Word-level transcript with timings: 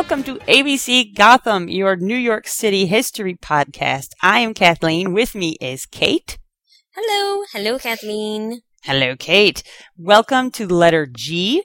welcome 0.00 0.22
to 0.22 0.36
ABC 0.46 1.14
Gotham, 1.14 1.68
your 1.68 1.94
New 1.94 2.16
York 2.16 2.48
City 2.48 2.86
history 2.86 3.34
podcast. 3.34 4.12
I 4.22 4.38
am 4.38 4.54
Kathleen. 4.54 5.12
With 5.12 5.34
me 5.34 5.58
is 5.60 5.84
Kate. 5.84 6.38
Hello. 6.96 7.44
Hello, 7.52 7.78
Kathleen. 7.78 8.62
Hello, 8.82 9.14
Kate. 9.14 9.62
Welcome 9.98 10.52
to 10.52 10.66
the 10.66 10.74
letter 10.74 11.06
G. 11.06 11.64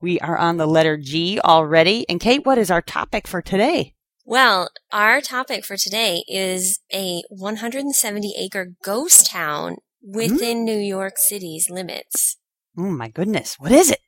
We 0.00 0.18
are 0.20 0.38
on 0.38 0.56
the 0.56 0.64
letter 0.64 0.96
G 0.96 1.40
already. 1.44 2.08
And 2.08 2.18
Kate, 2.18 2.46
what 2.46 2.56
is 2.56 2.70
our 2.70 2.80
topic 2.80 3.28
for 3.28 3.42
today? 3.42 3.92
Well, 4.24 4.70
our 4.90 5.20
topic 5.20 5.66
for 5.66 5.76
today 5.76 6.24
is 6.26 6.80
a 6.90 7.22
170 7.28 8.34
acre 8.38 8.72
ghost 8.82 9.30
town 9.30 9.76
within 10.02 10.60
mm? 10.60 10.64
New 10.64 10.78
York 10.78 11.18
City's 11.18 11.68
limits. 11.68 12.38
Oh 12.78 12.90
my 12.90 13.10
goodness. 13.10 13.56
What 13.58 13.72
is 13.72 13.90
it? 13.90 14.00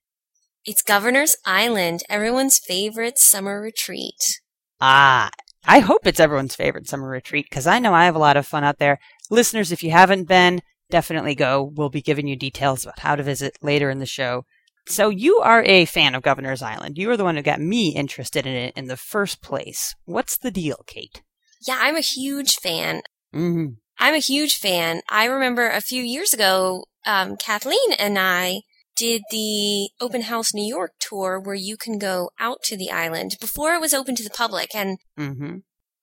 It's 0.67 0.83
Governor's 0.83 1.37
Island, 1.47 2.03
everyone's 2.11 2.59
favorite 2.59 3.19
summer 3.19 3.63
retreat. 3.63 4.41
Ah, 4.79 5.31
I 5.65 5.79
hope 5.79 6.07
it's 6.07 6.21
everyone's 6.21 6.55
favorite 6.55 6.87
summer 6.87 7.09
retreat 7.09 7.47
because 7.49 7.67
I 7.67 7.79
know 7.79 7.95
I 7.95 8.05
have 8.05 8.15
a 8.15 8.21
lot 8.21 8.37
of 8.37 8.47
fun 8.47 8.63
out 8.63 8.79
there. 8.79 8.99
Listeners, 9.31 9.73
if 9.73 9.83
you 9.83 9.91
haven't 9.91 10.29
been, 10.29 10.61
definitely 10.91 11.35
go. 11.35 11.73
We'll 11.75 11.89
be 11.89 12.03
giving 12.03 12.27
you 12.27 12.37
details 12.37 12.85
about 12.85 12.99
how 12.99 13.17
to 13.17 13.23
visit 13.23 13.57
later 13.63 13.89
in 13.89 14.01
the 14.01 14.07
show. 14.07 14.45
So 14.87 15.09
you 15.09 15.39
are 15.39 15.63
a 15.65 15.87
fan 15.87 16.15
of 16.15 16.23
Governor's 16.23 16.63
Island. 16.63 16.99
You 16.99 17.11
are 17.11 17.17
the 17.17 17.25
one 17.25 17.37
who 17.37 17.43
got 17.43 17.61
me 17.61 17.95
interested 17.95 18.47
in 18.47 18.55
it 18.55 18.75
in 18.77 18.87
the 18.87 18.99
first 18.99 19.41
place. 19.41 19.95
What's 20.05 20.37
the 20.37 20.51
deal, 20.51 20.85
Kate? 20.87 21.23
Yeah, 21.67 21.79
I'm 21.81 21.97
a 21.97 22.01
huge 22.01 22.57
fan. 22.57 23.01
Mm-hmm. 23.35 23.75
I'm 23.99 24.15
a 24.15 24.19
huge 24.19 24.59
fan. 24.59 25.01
I 25.09 25.25
remember 25.25 25.71
a 25.71 25.81
few 25.81 26.03
years 26.03 26.35
ago, 26.35 26.85
um, 27.07 27.37
Kathleen 27.39 27.93
and 27.99 28.19
I 28.19 28.61
did 29.01 29.23
the 29.31 29.89
Open 29.99 30.21
House 30.21 30.53
New 30.53 30.63
York 30.63 30.93
tour 31.01 31.41
where 31.41 31.55
you 31.55 31.79
can 31.79 31.99
go 31.99 32.31
out 32.39 32.63
to 32.65 32.77
the 32.77 32.91
island 32.91 33.39
before 33.41 33.73
it 33.73 33.81
was 33.81 33.95
open 33.95 34.15
to 34.17 34.23
the 34.23 34.29
public. 34.29 34.75
And 34.75 34.99
mm-hmm. 35.19 35.57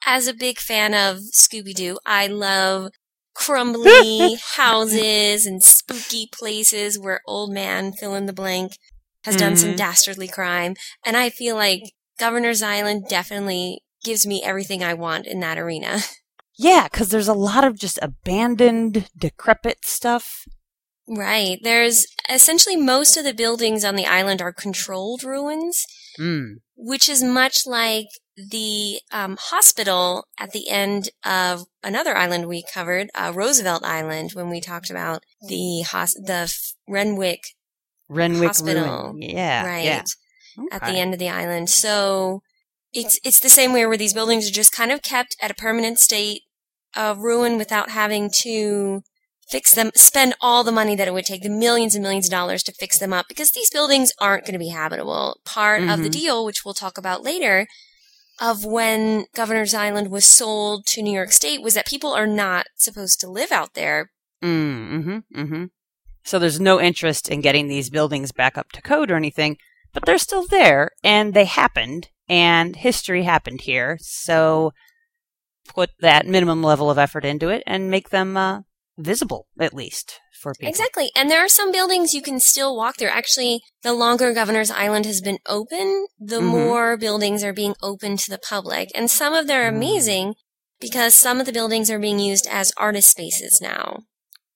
as 0.04 0.28
a 0.28 0.34
big 0.34 0.58
fan 0.58 0.96
of 0.96 1.20
Scooby 1.32 1.76
Doo, 1.76 2.00
I 2.08 2.26
love 2.26 2.90
crumbly 3.36 4.38
houses 4.56 5.46
and 5.46 5.62
spooky 5.62 6.28
places 6.34 6.98
where 6.98 7.22
old 7.28 7.54
man 7.54 7.94
fill 7.94 8.16
in 8.16 8.26
the 8.26 8.34
blank 8.34 8.72
has 9.26 9.36
mm-hmm. 9.36 9.46
done 9.46 9.58
some 9.58 9.70
mm-hmm. 9.70 9.78
dastardly 9.78 10.28
crime. 10.28 10.74
And 11.06 11.16
I 11.16 11.30
feel 11.30 11.56
like 11.56 11.84
Governor's 12.18 12.64
Island 12.64 13.06
definitely 13.08 13.82
gives 14.04 14.26
me 14.26 14.42
everything 14.44 14.84
I 14.84 14.96
want 14.96 15.28
in 15.28 15.40
that 15.42 15.60
arena. 15.60 16.00
Yeah, 16.60 16.88
because 16.92 17.10
there's 17.10 17.28
a 17.28 17.36
lot 17.36 17.64
of 17.64 17.78
just 17.78 18.00
abandoned, 18.02 19.12
decrepit 19.16 19.86
stuff. 19.86 20.48
Right. 21.08 21.60
There's 21.62 22.06
essentially 22.30 22.76
most 22.76 23.16
of 23.16 23.24
the 23.24 23.34
buildings 23.34 23.86
on 23.86 23.96
the 23.96 24.06
island 24.06 24.42
are 24.42 24.52
controlled 24.52 25.24
ruins, 25.24 25.86
mm. 26.20 26.56
which 26.76 27.08
is 27.08 27.24
much 27.24 27.66
like 27.66 28.08
the 28.36 29.00
um, 29.12 29.38
hospital 29.40 30.26
at 30.40 30.52
the 30.52 30.70
end 30.70 31.10
of 31.26 31.66
another 31.84 32.16
island 32.16 32.48
we 32.48 32.64
covered, 32.72 33.10
uh, 33.16 33.32
Roosevelt 33.34 33.84
Island, 33.84 34.32
when 34.34 34.50
we 34.50 34.62
talked 34.62 34.90
about 34.90 35.24
the 35.42 35.84
hos- 35.90 36.14
the 36.14 36.54
Renwick 36.88 37.42
Renwick 38.10 38.48
Hospital. 38.48 39.14
Ruin. 39.14 39.22
Yeah, 39.22 39.66
right 39.66 39.86
yeah. 39.86 40.04
Okay. 40.60 40.68
at 40.72 40.82
the 40.86 41.00
end 41.00 41.14
of 41.14 41.20
the 41.20 41.30
island. 41.30 41.70
So 41.70 42.42
it's 42.94 43.20
it's 43.24 43.40
the 43.40 43.50
same 43.50 43.74
way 43.74 43.86
where 43.86 43.98
these 43.98 44.14
buildings 44.14 44.48
are 44.48 44.54
just 44.54 44.72
kind 44.72 44.92
of 44.92 45.02
kept 45.02 45.36
at 45.42 45.52
a 45.52 45.56
permanent 45.56 46.00
state 46.00 46.42
of 46.96 47.20
ruin 47.20 47.58
without 47.58 47.92
having 47.92 48.30
to 48.42 49.02
fix 49.50 49.74
them, 49.74 49.92
spend 49.96 50.36
all 50.42 50.64
the 50.64 50.72
money 50.72 50.96
that 50.96 51.08
it 51.08 51.14
would 51.14 51.26
take, 51.26 51.42
the 51.42 51.50
millions 51.50 51.96
and 51.96 52.04
millions 52.04 52.28
of 52.28 52.32
dollars 52.32 52.64
to 52.64 52.72
fix 52.74 53.00
them 53.00 53.14
up, 53.14 53.28
because 53.28 53.52
these 53.52 53.70
buildings 53.70 54.12
aren't 54.20 54.46
going 54.46 54.54
to 54.54 54.60
be 54.60 54.70
habitable. 54.70 55.40
Part 55.46 55.82
mm-hmm. 55.82 55.90
of 55.90 56.00
the 56.00 56.10
mm-hmm. 56.10 56.20
deal, 56.20 56.46
which 56.46 56.66
we'll 56.66 56.74
talk 56.74 56.98
about 56.98 57.24
later, 57.24 57.68
of 58.40 58.66
when 58.66 59.26
Governor's 59.34 59.74
Island 59.74 60.12
was 60.12 60.28
sold 60.28 60.86
to 60.88 61.02
New 61.02 61.14
York 61.14 61.32
State 61.32 61.62
was 61.62 61.74
that 61.74 61.88
people 61.88 62.14
are 62.14 62.28
not 62.28 62.68
supposed 62.76 63.20
to 63.22 63.30
live 63.30 63.52
out 63.52 63.74
there. 63.74 64.12
Mm-hmm, 64.44 65.18
mm-hmm. 65.36 65.66
So 66.24 66.40
there's 66.40 66.60
no 66.60 66.80
interest 66.80 67.30
in 67.30 67.42
getting 67.42 67.68
these 67.68 67.90
buildings 67.90 68.32
back 68.32 68.58
up 68.58 68.72
to 68.74 68.82
code 68.82 69.10
or 69.10 69.16
anything, 69.16 69.58
but 69.94 70.06
they're 70.06 70.18
still 70.18 70.46
there 70.46 70.92
and 71.04 71.34
they 71.34 71.46
happened 71.46 72.10
and 72.28 72.76
history 72.76 73.24
happened 73.24 73.62
here. 73.62 73.98
So 74.02 74.74
put 75.68 75.92
that 76.02 76.28
minimum 76.28 76.62
level 76.62 76.92
of 76.92 76.98
effort 76.98 77.26
into 77.26 77.50
it 77.50 77.64
and 77.66 77.90
make 77.90 78.10
them 78.10 78.38
uh, 78.38 78.62
visible, 78.98 79.48
at 79.60 79.74
least 79.74 80.20
for 80.40 80.54
people. 80.54 80.70
Exactly. 80.70 81.12
And 81.16 81.30
there 81.30 81.44
are 81.44 81.50
some 81.50 81.72
buildings 81.72 82.14
you 82.14 82.22
can 82.22 82.40
still 82.40 82.76
walk 82.76 82.98
through. 82.98 83.10
Actually, 83.10 83.62
the 83.84 83.94
longer 83.94 84.34
Governor's 84.34 84.72
Island 84.72 85.06
has 85.06 85.22
been 85.22 85.40
open, 85.48 86.08
the 86.20 86.38
mm-hmm. 86.38 86.48
more 86.48 86.98
buildings 86.98 87.44
are 87.44 87.54
being 87.54 87.76
open 87.82 88.18
to 88.18 88.30
the 88.30 88.40
public. 88.40 88.90
And 88.96 89.10
some 89.10 89.34
of 89.34 89.48
them 89.48 89.60
are 89.60 89.72
mm. 89.72 89.76
amazing 89.76 90.36
because 90.80 91.16
some 91.16 91.40
of 91.40 91.46
the 91.46 91.54
buildings 91.54 91.90
are 91.90 92.00
being 92.00 92.20
used 92.20 92.48
as 92.50 92.74
artist 92.78 93.10
spaces 93.12 93.60
now. 93.62 94.00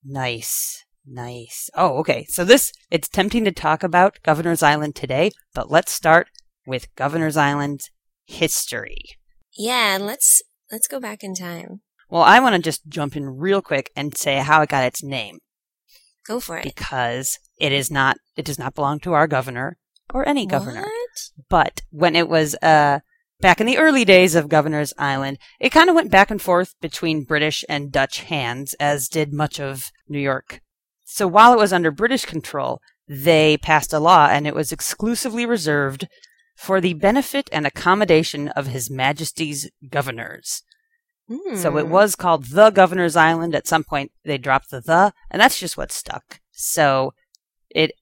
Nice. 0.04 0.84
Nice. 1.06 1.70
Oh, 1.76 1.98
okay. 2.00 2.26
So 2.30 2.44
this, 2.46 2.72
it's 2.92 3.10
tempting 3.10 3.44
to 3.46 3.52
talk 3.52 3.84
about 3.84 4.20
Governor's 4.24 4.62
Island 4.64 4.96
today, 4.96 5.32
but 5.54 5.72
let's 5.72 5.92
start 5.92 6.28
with 6.66 6.94
Governor's 6.96 7.38
Island's 7.38 7.90
history. 8.26 9.04
Yeah, 9.58 9.98
let's, 10.00 10.44
let's 10.72 10.88
go 10.88 11.00
back 11.00 11.24
in 11.24 11.34
time. 11.34 11.82
Well, 12.12 12.24
I 12.24 12.42
want 12.42 12.56
to 12.56 12.62
just 12.62 12.90
jump 12.90 13.16
in 13.16 13.38
real 13.38 13.62
quick 13.62 13.90
and 13.96 14.16
say 14.18 14.40
how 14.40 14.62
it 14.62 14.70
got 14.70 14.84
its 14.84 15.02
name. 15.02 15.40
Go 16.28 16.42
for 16.42 16.58
it. 16.58 16.66
Because 16.66 17.40
it 17.58 17.72
is 17.72 17.90
not, 17.90 18.18
it 18.36 18.44
does 18.44 18.60
not 18.60 18.76
belong 18.76 19.00
to 19.00 19.14
our 19.14 19.28
governor 19.28 19.78
or 20.14 20.28
any 20.28 20.46
governor. 20.46 20.82
What? 20.82 21.32
But 21.50 21.82
when 21.90 22.18
it 22.18 22.28
was, 22.28 22.54
uh, 22.56 23.00
back 23.40 23.62
in 23.62 23.66
the 23.66 23.78
early 23.78 24.04
days 24.04 24.36
of 24.36 24.50
Governor's 24.50 24.94
Island, 24.98 25.40
it 25.58 25.70
kind 25.70 25.90
of 25.90 25.96
went 25.96 26.12
back 26.12 26.30
and 26.30 26.42
forth 26.42 26.76
between 26.82 27.24
British 27.24 27.64
and 27.70 27.94
Dutch 27.94 28.20
hands, 28.20 28.74
as 28.74 29.08
did 29.08 29.34
much 29.34 29.58
of 29.58 29.90
New 30.10 30.20
York. 30.20 30.60
So 31.06 31.28
while 31.28 31.54
it 31.54 31.60
was 31.60 31.72
under 31.72 31.92
British 31.92 32.26
control, 32.26 32.82
they 33.08 33.58
passed 33.58 33.94
a 33.94 34.00
law 34.00 34.28
and 34.28 34.46
it 34.46 34.54
was 34.54 34.74
exclusively 34.74 35.46
reserved 35.46 36.10
for 36.58 36.82
the 36.82 36.94
benefit 36.94 37.50
and 37.54 37.66
accommodation 37.66 38.50
of 38.50 38.68
His 38.68 38.90
Majesty's 38.90 39.70
governors. 39.90 40.62
So 41.56 41.78
it 41.78 41.86
hmm. 41.86 41.92
was 41.92 42.16
called 42.16 42.46
the 42.46 42.70
Governor's 42.70 43.16
Island. 43.16 43.56
At 43.56 43.68
some 43.68 43.84
point, 43.84 44.12
they 44.24 44.38
dropped 44.38 44.70
the 44.70 44.82
the, 44.82 45.14
and 45.30 45.42
that's 45.42 45.60
just 45.60 45.78
what 45.78 45.92
stuck. 45.92 46.40
So 46.52 47.14
it 47.70 47.94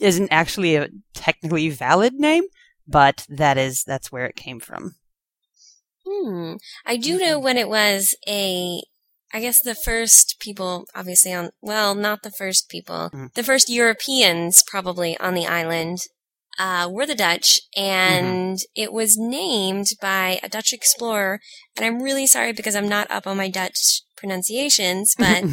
isn't 0.00 0.28
actually 0.30 0.76
a 0.76 0.88
technically 1.14 1.68
valid 1.68 2.14
name, 2.14 2.44
but 2.86 3.26
that 3.28 3.58
is 3.58 3.84
that's 3.84 4.12
where 4.12 4.26
it 4.26 4.36
came 4.36 4.60
from. 4.60 4.96
Hmm. 6.06 6.54
I 6.84 6.96
do 6.96 7.18
know 7.18 7.36
mm-hmm. 7.36 7.44
when 7.44 7.56
it 7.56 7.68
was 7.68 8.14
a 8.28 8.82
I 9.32 9.40
guess 9.40 9.60
the 9.60 9.74
first 9.74 10.36
people, 10.38 10.86
obviously 10.94 11.32
on, 11.32 11.50
well, 11.60 11.94
not 11.94 12.22
the 12.22 12.30
first 12.30 12.68
people, 12.68 13.10
mm. 13.12 13.32
the 13.34 13.42
first 13.42 13.68
Europeans 13.68 14.62
probably 14.66 15.18
on 15.18 15.34
the 15.34 15.46
island 15.46 15.98
uh, 16.58 16.88
were 16.90 17.06
the 17.06 17.14
Dutch, 17.14 17.60
and 17.76 18.56
mm-hmm. 18.56 18.72
it 18.74 18.92
was 18.92 19.16
named 19.18 19.88
by 20.00 20.40
a 20.42 20.48
Dutch 20.48 20.72
explorer. 20.72 21.40
And 21.76 21.84
I'm 21.84 22.02
really 22.02 22.26
sorry 22.26 22.52
because 22.52 22.74
I'm 22.74 22.88
not 22.88 23.10
up 23.10 23.26
on 23.26 23.36
my 23.36 23.48
Dutch 23.48 24.02
pronunciations, 24.16 25.14
but 25.18 25.44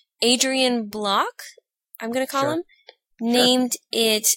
Adrian 0.22 0.88
Block, 0.88 1.42
I'm 2.00 2.12
going 2.12 2.26
to 2.26 2.30
call 2.30 2.42
sure. 2.42 2.52
him, 2.54 2.62
named 3.20 3.72
it 3.90 4.28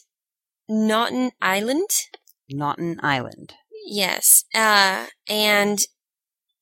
Naughton 0.70 1.32
Island. 1.42 1.90
Naughton 2.50 3.00
Island. 3.02 3.54
Yes. 3.86 4.46
Uh, 4.54 5.08
and 5.30 5.80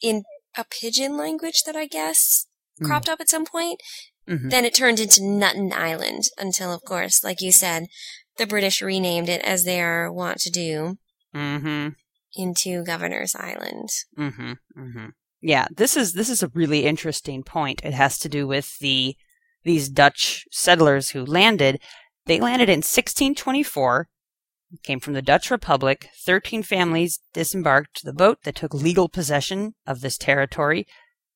in 0.02 0.24
a 0.58 0.66
pidgin 0.66 1.18
language 1.18 1.64
that 1.66 1.76
I 1.76 1.88
guess 1.88 2.48
mm. 2.82 2.86
cropped 2.86 3.10
up 3.10 3.22
at 3.22 3.30
some 3.30 3.46
point, 3.46 3.82
mm-hmm. 4.28 4.50
then 4.50 4.66
it 4.66 4.74
turned 4.74 5.00
into 5.00 5.24
Nutten 5.24 5.74
Island 5.74 6.24
until, 6.38 6.74
of 6.74 6.84
course, 6.84 7.24
like 7.24 7.42
you 7.42 7.52
said, 7.52 7.88
the 8.38 8.48
British 8.48 8.82
renamed 8.82 9.30
it 9.30 9.42
as 9.44 9.64
they 9.64 9.82
are 9.82 10.12
wont 10.12 10.40
to 10.40 10.50
do 10.50 10.98
mm-hmm. 11.36 11.90
into 12.36 12.84
Governor's 12.84 13.36
Island. 13.36 13.90
Mm-hmm. 14.18 14.54
Mm-hmm. 14.78 15.06
Yeah, 15.42 15.68
this 15.76 15.98
is 15.98 16.14
this 16.14 16.30
is 16.30 16.42
a 16.42 16.52
really 16.54 16.86
interesting 16.86 17.44
point. 17.44 17.82
It 17.84 17.94
has 17.94 18.18
to 18.20 18.30
do 18.30 18.48
with 18.48 18.80
the 18.80 19.16
these 19.64 19.90
Dutch 19.90 20.46
settlers 20.52 21.10
who 21.10 21.26
landed. 21.26 21.82
They 22.26 22.40
landed 22.40 22.70
in 22.70 22.78
1624. 22.78 24.08
Came 24.82 25.00
from 25.00 25.14
the 25.14 25.22
Dutch 25.22 25.52
Republic. 25.52 26.10
Thirteen 26.26 26.64
families 26.64 27.20
disembarked 27.34 28.04
the 28.04 28.14
boat 28.14 28.40
that 28.44 28.56
took 28.56 28.74
legal 28.74 29.10
possession 29.10 29.76
of 29.86 30.02
this 30.02 30.18
territory. 30.18 30.88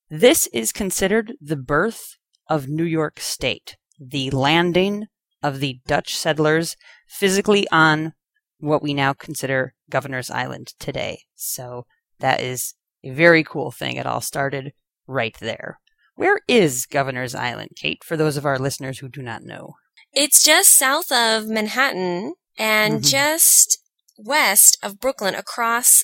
This 0.09 0.47
is 0.47 0.71
considered 0.71 1.33
the 1.41 1.57
birth 1.57 2.15
of 2.49 2.69
New 2.69 2.85
York 2.85 3.19
State. 3.19 3.75
The 3.99 4.31
landing 4.31 5.07
of 5.43 5.59
the 5.59 5.79
Dutch 5.87 6.15
settlers 6.15 6.75
physically 7.07 7.67
on 7.71 8.13
what 8.59 8.81
we 8.81 8.93
now 8.93 9.13
consider 9.13 9.73
Governor's 9.89 10.31
Island 10.31 10.73
today. 10.79 11.21
So 11.35 11.85
that 12.19 12.41
is 12.41 12.73
a 13.03 13.11
very 13.11 13.43
cool 13.43 13.71
thing. 13.71 13.95
It 13.95 14.05
all 14.05 14.21
started 14.21 14.73
right 15.05 15.35
there. 15.39 15.79
Where 16.15 16.41
is 16.47 16.87
Governor's 16.87 17.35
Island, 17.35 17.71
Kate, 17.75 18.03
for 18.03 18.17
those 18.17 18.37
of 18.37 18.45
our 18.45 18.57
listeners 18.57 18.99
who 18.99 19.07
do 19.07 19.21
not 19.21 19.43
know? 19.43 19.75
It's 20.13 20.43
just 20.43 20.75
south 20.75 21.11
of 21.11 21.47
Manhattan 21.47 22.33
and 22.57 22.95
mm-hmm. 22.95 23.03
just 23.03 23.79
west 24.17 24.79
of 24.81 24.99
Brooklyn 24.99 25.35
across 25.35 26.03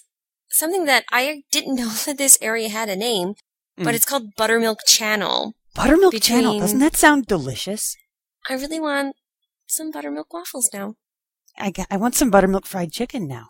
something 0.49 0.85
that 0.85 1.03
I 1.11 1.43
didn't 1.51 1.75
know 1.77 1.89
that 2.05 2.17
this 2.17 2.37
area 2.41 2.69
had 2.69 2.89
a 2.89 2.95
name, 2.95 3.33
mm. 3.77 3.83
but 3.83 3.95
it's 3.95 4.05
called 4.05 4.35
Buttermilk 4.37 4.79
Channel. 4.85 5.53
Buttermilk 5.73 6.11
between... 6.11 6.41
Channel. 6.41 6.59
Doesn't 6.59 6.79
that 6.79 6.95
sound 6.95 7.25
delicious? 7.25 7.97
I 8.47 8.53
really 8.53 8.79
want 8.79 9.15
some 9.73 9.91
buttermilk 9.91 10.33
waffles 10.33 10.69
now. 10.73 10.95
I, 11.57 11.71
got, 11.71 11.87
I 11.91 11.97
want 11.97 12.15
some 12.15 12.31
buttermilk 12.31 12.65
fried 12.65 12.91
chicken 12.91 13.27
now. 13.27 13.47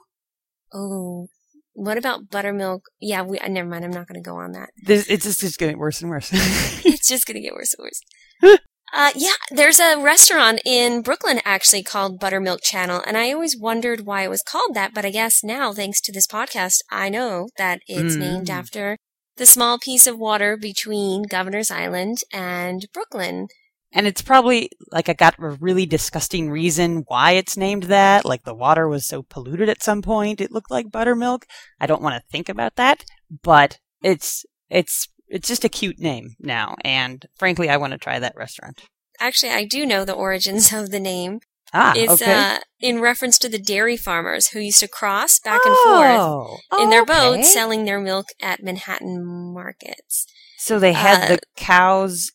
Oh, 0.73 1.27
what 1.73 1.97
about 1.97 2.29
buttermilk? 2.29 2.85
Yeah, 2.99 3.23
we. 3.23 3.39
Uh, 3.39 3.47
never 3.47 3.67
mind. 3.67 3.83
I'm 3.83 3.91
not 3.91 4.07
going 4.07 4.21
to 4.21 4.27
go 4.27 4.37
on 4.37 4.51
that. 4.51 4.69
This, 4.85 5.07
it's 5.09 5.25
just, 5.25 5.39
just 5.39 5.59
getting 5.59 5.77
worse 5.77 6.01
and 6.01 6.09
worse. 6.09 6.29
it's 6.85 7.07
just 7.07 7.25
going 7.25 7.35
to 7.35 7.41
get 7.41 7.53
worse 7.53 7.73
and 7.77 7.85
worse. 7.85 8.59
uh, 8.93 9.11
yeah, 9.15 9.33
there's 9.49 9.79
a 9.79 9.99
restaurant 9.99 10.61
in 10.65 11.01
Brooklyn 11.01 11.41
actually 11.45 11.83
called 11.83 12.19
Buttermilk 12.19 12.61
Channel, 12.61 13.01
and 13.07 13.17
I 13.17 13.31
always 13.31 13.57
wondered 13.57 14.05
why 14.05 14.23
it 14.23 14.29
was 14.29 14.43
called 14.43 14.75
that. 14.75 14.93
But 14.93 15.05
I 15.05 15.09
guess 15.09 15.43
now, 15.43 15.73
thanks 15.73 15.99
to 16.01 16.11
this 16.11 16.27
podcast, 16.27 16.77
I 16.91 17.09
know 17.09 17.49
that 17.57 17.81
it's 17.87 18.15
mm. 18.15 18.19
named 18.19 18.49
after 18.49 18.97
the 19.37 19.45
small 19.47 19.79
piece 19.79 20.05
of 20.05 20.19
water 20.19 20.55
between 20.57 21.23
Governor's 21.23 21.71
Island 21.71 22.19
and 22.31 22.85
Brooklyn. 22.93 23.47
And 23.93 24.07
it's 24.07 24.23
probably 24.23 24.69
like 24.91 25.07
I 25.07 25.13
got 25.13 25.37
a 25.39 25.49
really 25.61 25.85
disgusting 25.85 26.49
reason 26.49 27.03
why 27.07 27.31
it's 27.33 27.55
named 27.55 27.83
that. 27.83 28.25
Like 28.25 28.43
the 28.43 28.55
water 28.55 28.87
was 28.87 29.05
so 29.05 29.21
polluted 29.21 29.69
at 29.69 29.83
some 29.83 30.01
point, 30.01 30.41
it 30.41 30.51
looked 30.51 30.71
like 30.71 30.91
buttermilk. 30.91 31.45
I 31.79 31.85
don't 31.85 32.01
want 32.01 32.15
to 32.15 32.31
think 32.31 32.49
about 32.49 32.75
that, 32.75 33.05
but 33.43 33.77
it's, 34.01 34.45
it's, 34.69 35.07
it's 35.27 35.47
just 35.47 35.63
a 35.63 35.69
cute 35.69 35.99
name 35.99 36.35
now. 36.39 36.75
And 36.83 37.25
frankly, 37.37 37.69
I 37.69 37.77
want 37.77 37.93
to 37.93 37.99
try 37.99 38.17
that 38.17 38.35
restaurant. 38.35 38.81
Actually, 39.19 39.51
I 39.51 39.65
do 39.65 39.85
know 39.85 40.05
the 40.05 40.13
origins 40.13 40.73
of 40.73 40.89
the 40.89 40.99
name. 40.99 41.39
Ah, 41.75 41.93
it's 41.95 42.21
okay. 42.21 42.33
uh, 42.33 42.59
in 42.79 42.99
reference 42.99 43.39
to 43.39 43.49
the 43.49 43.57
dairy 43.57 43.97
farmers 43.97 44.49
who 44.49 44.59
used 44.59 44.79
to 44.81 44.87
cross 44.87 45.39
back 45.39 45.61
and 45.65 45.73
oh, 45.75 46.59
forth 46.69 46.81
in 46.81 46.91
their 46.91 47.03
boats 47.03 47.51
selling 47.51 47.85
their 47.85 47.99
milk 47.99 48.27
at 48.39 48.61
Manhattan 48.61 49.25
markets. 49.25 50.27
So 50.59 50.77
they 50.77 50.93
had 50.93 51.23
uh, 51.23 51.27
the 51.35 51.39
cows 51.55 52.31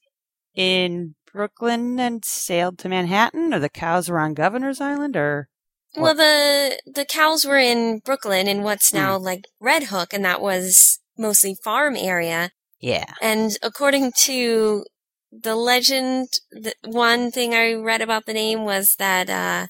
in 0.57 1.15
Brooklyn 1.39 2.01
and 2.01 2.25
sailed 2.25 2.81
to 2.81 2.89
Manhattan, 2.89 3.55
or 3.55 3.61
the 3.61 3.69
cows 3.69 4.09
were 4.09 4.19
on 4.19 4.35
Governor's 4.35 4.81
Island, 4.81 5.17
or 5.17 5.49
what? 5.95 6.03
well, 6.03 6.15
the 6.17 6.81
the 6.85 7.05
cows 7.05 7.45
were 7.45 7.59
in 7.59 8.01
Brooklyn 8.05 8.49
in 8.49 8.65
what's 8.65 8.93
now 8.93 9.17
mm. 9.17 9.23
like 9.23 9.45
Red 9.61 9.85
Hook, 9.85 10.13
and 10.13 10.25
that 10.25 10.41
was 10.41 10.99
mostly 11.17 11.55
farm 11.55 11.95
area. 11.95 12.51
Yeah. 12.81 13.15
And 13.23 13.57
according 13.63 14.15
to 14.25 14.85
the 15.31 15.55
legend, 15.55 16.27
the 16.51 16.75
one 16.85 17.31
thing 17.31 17.55
I 17.55 17.75
read 17.75 18.01
about 18.01 18.27
the 18.27 18.35
name 18.35 18.65
was 18.65 18.97
that 18.99 19.31
uh, 19.31 19.69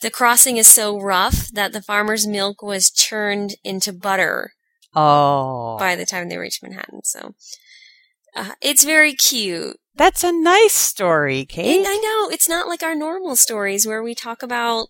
the 0.00 0.10
crossing 0.10 0.56
is 0.56 0.66
so 0.66 1.00
rough 1.00 1.50
that 1.52 1.72
the 1.72 1.82
farmer's 1.82 2.26
milk 2.26 2.62
was 2.62 2.90
churned 2.90 3.54
into 3.62 3.92
butter. 3.92 4.54
Oh. 4.92 5.76
By 5.78 5.94
the 5.94 6.04
time 6.04 6.28
they 6.28 6.36
reached 6.36 6.64
Manhattan, 6.64 7.04
so 7.04 7.36
uh, 8.36 8.52
it's 8.60 8.84
very 8.84 9.14
cute. 9.14 9.76
That's 9.96 10.24
a 10.24 10.32
nice 10.32 10.74
story, 10.74 11.44
Kate. 11.44 11.76
And 11.78 11.86
I 11.86 11.96
know 11.96 12.30
it's 12.30 12.48
not 12.48 12.66
like 12.68 12.82
our 12.82 12.94
normal 12.94 13.36
stories 13.36 13.86
where 13.86 14.02
we 14.02 14.14
talk 14.14 14.42
about 14.42 14.88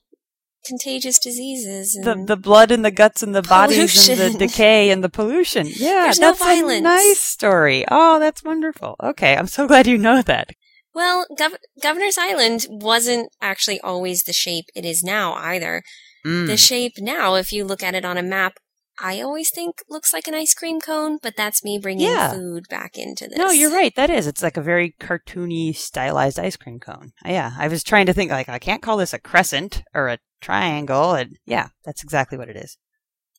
contagious 0.67 1.19
diseases 1.19 1.93
the 2.05 2.15
the 2.27 2.39
blood 2.39 2.71
in 2.71 2.81
the 2.81 2.91
guts 2.91 3.23
and 3.23 3.35
the 3.35 3.43
pollution. 3.43 3.77
bodies 3.77 4.09
and 4.09 4.19
the 4.35 4.39
decay 4.47 4.91
and 4.91 5.05
the 5.05 5.11
pollution. 5.11 5.67
Yeah, 5.77 6.05
There's 6.05 6.19
that's 6.19 6.41
no 6.41 6.47
violence. 6.47 6.79
a 6.79 6.83
nice 6.83 7.21
story. 7.21 7.85
Oh, 7.91 8.19
that's 8.19 8.43
wonderful. 8.43 8.97
Okay, 9.03 9.37
I'm 9.37 9.47
so 9.47 9.67
glad 9.71 9.87
you 9.87 9.99
know 9.99 10.23
that. 10.23 10.51
Well, 10.95 11.27
Gov- 11.39 11.59
Governor's 11.83 12.17
Island 12.17 12.67
wasn't 12.71 13.29
actually 13.43 13.81
always 13.81 14.23
the 14.23 14.33
shape 14.33 14.67
it 14.75 14.85
is 14.87 15.03
now 15.03 15.35
either. 15.35 15.83
Mm. 16.25 16.47
The 16.47 16.57
shape 16.57 16.95
now, 16.99 17.35
if 17.35 17.53
you 17.53 17.65
look 17.65 17.83
at 17.83 17.95
it 17.95 18.05
on 18.07 18.17
a 18.17 18.23
map, 18.23 18.55
I 18.99 19.21
always 19.21 19.51
think 19.51 19.77
looks 19.89 20.13
like 20.13 20.29
an 20.29 20.35
ice 20.35 20.55
cream 20.55 20.81
cone, 20.81 21.19
but 21.23 21.35
that's 21.37 21.65
me 21.65 21.79
bringing 21.79 22.07
yeah. 22.07 22.33
food 22.33 22.65
back 22.69 22.97
into 22.97 23.27
this. 23.29 23.39
No, 23.39 23.51
you're 23.51 23.73
right. 23.73 23.95
That 23.97 24.11
is. 24.11 24.27
It's 24.27 24.43
like 24.43 24.57
a 24.57 24.63
very 24.63 24.95
cartoony, 25.01 25.75
stylized 25.75 26.39
ice 26.39 26.57
cream 26.57 26.79
cone. 26.79 27.13
Yeah, 27.25 27.53
I 27.59 27.69
was 27.69 27.83
trying 27.83 28.07
to 28.07 28.13
think 28.13 28.31
like 28.31 28.49
I 28.49 28.59
can't 28.59 28.83
call 28.83 28.97
this 28.97 29.13
a 29.13 29.19
crescent 29.19 29.83
or 29.95 30.09
a 30.09 30.19
triangle, 30.41 31.15
and 31.15 31.37
yeah, 31.45 31.69
that's 31.85 32.05
exactly 32.05 32.39
what 32.39 32.49
it 32.49 32.57
is. 32.57 32.77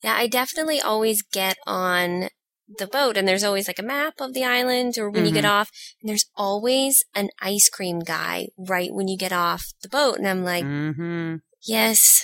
Yeah, 0.03 0.15
I 0.15 0.27
definitely 0.27 0.81
always 0.81 1.21
get 1.21 1.57
on 1.65 2.29
the 2.67 2.87
boat, 2.87 3.15
and 3.15 3.27
there's 3.27 3.43
always 3.43 3.67
like 3.67 3.79
a 3.79 3.83
map 3.83 4.15
of 4.19 4.33
the 4.33 4.43
island, 4.43 4.97
or 4.97 5.09
when 5.09 5.21
mm-hmm. 5.21 5.27
you 5.27 5.33
get 5.33 5.45
mm-hmm. 5.45 5.53
off, 5.53 5.71
and 6.01 6.09
there's 6.09 6.25
always 6.35 7.03
an 7.13 7.29
ice 7.41 7.69
cream 7.69 7.99
guy 7.99 8.47
right 8.57 8.93
when 8.93 9.07
you 9.07 9.17
get 9.17 9.31
off 9.31 9.73
the 9.81 9.89
boat, 9.89 10.17
and 10.17 10.27
I'm 10.27 10.43
like, 10.43 10.65
mm-hmm. 10.65 11.35
yes, 11.65 12.23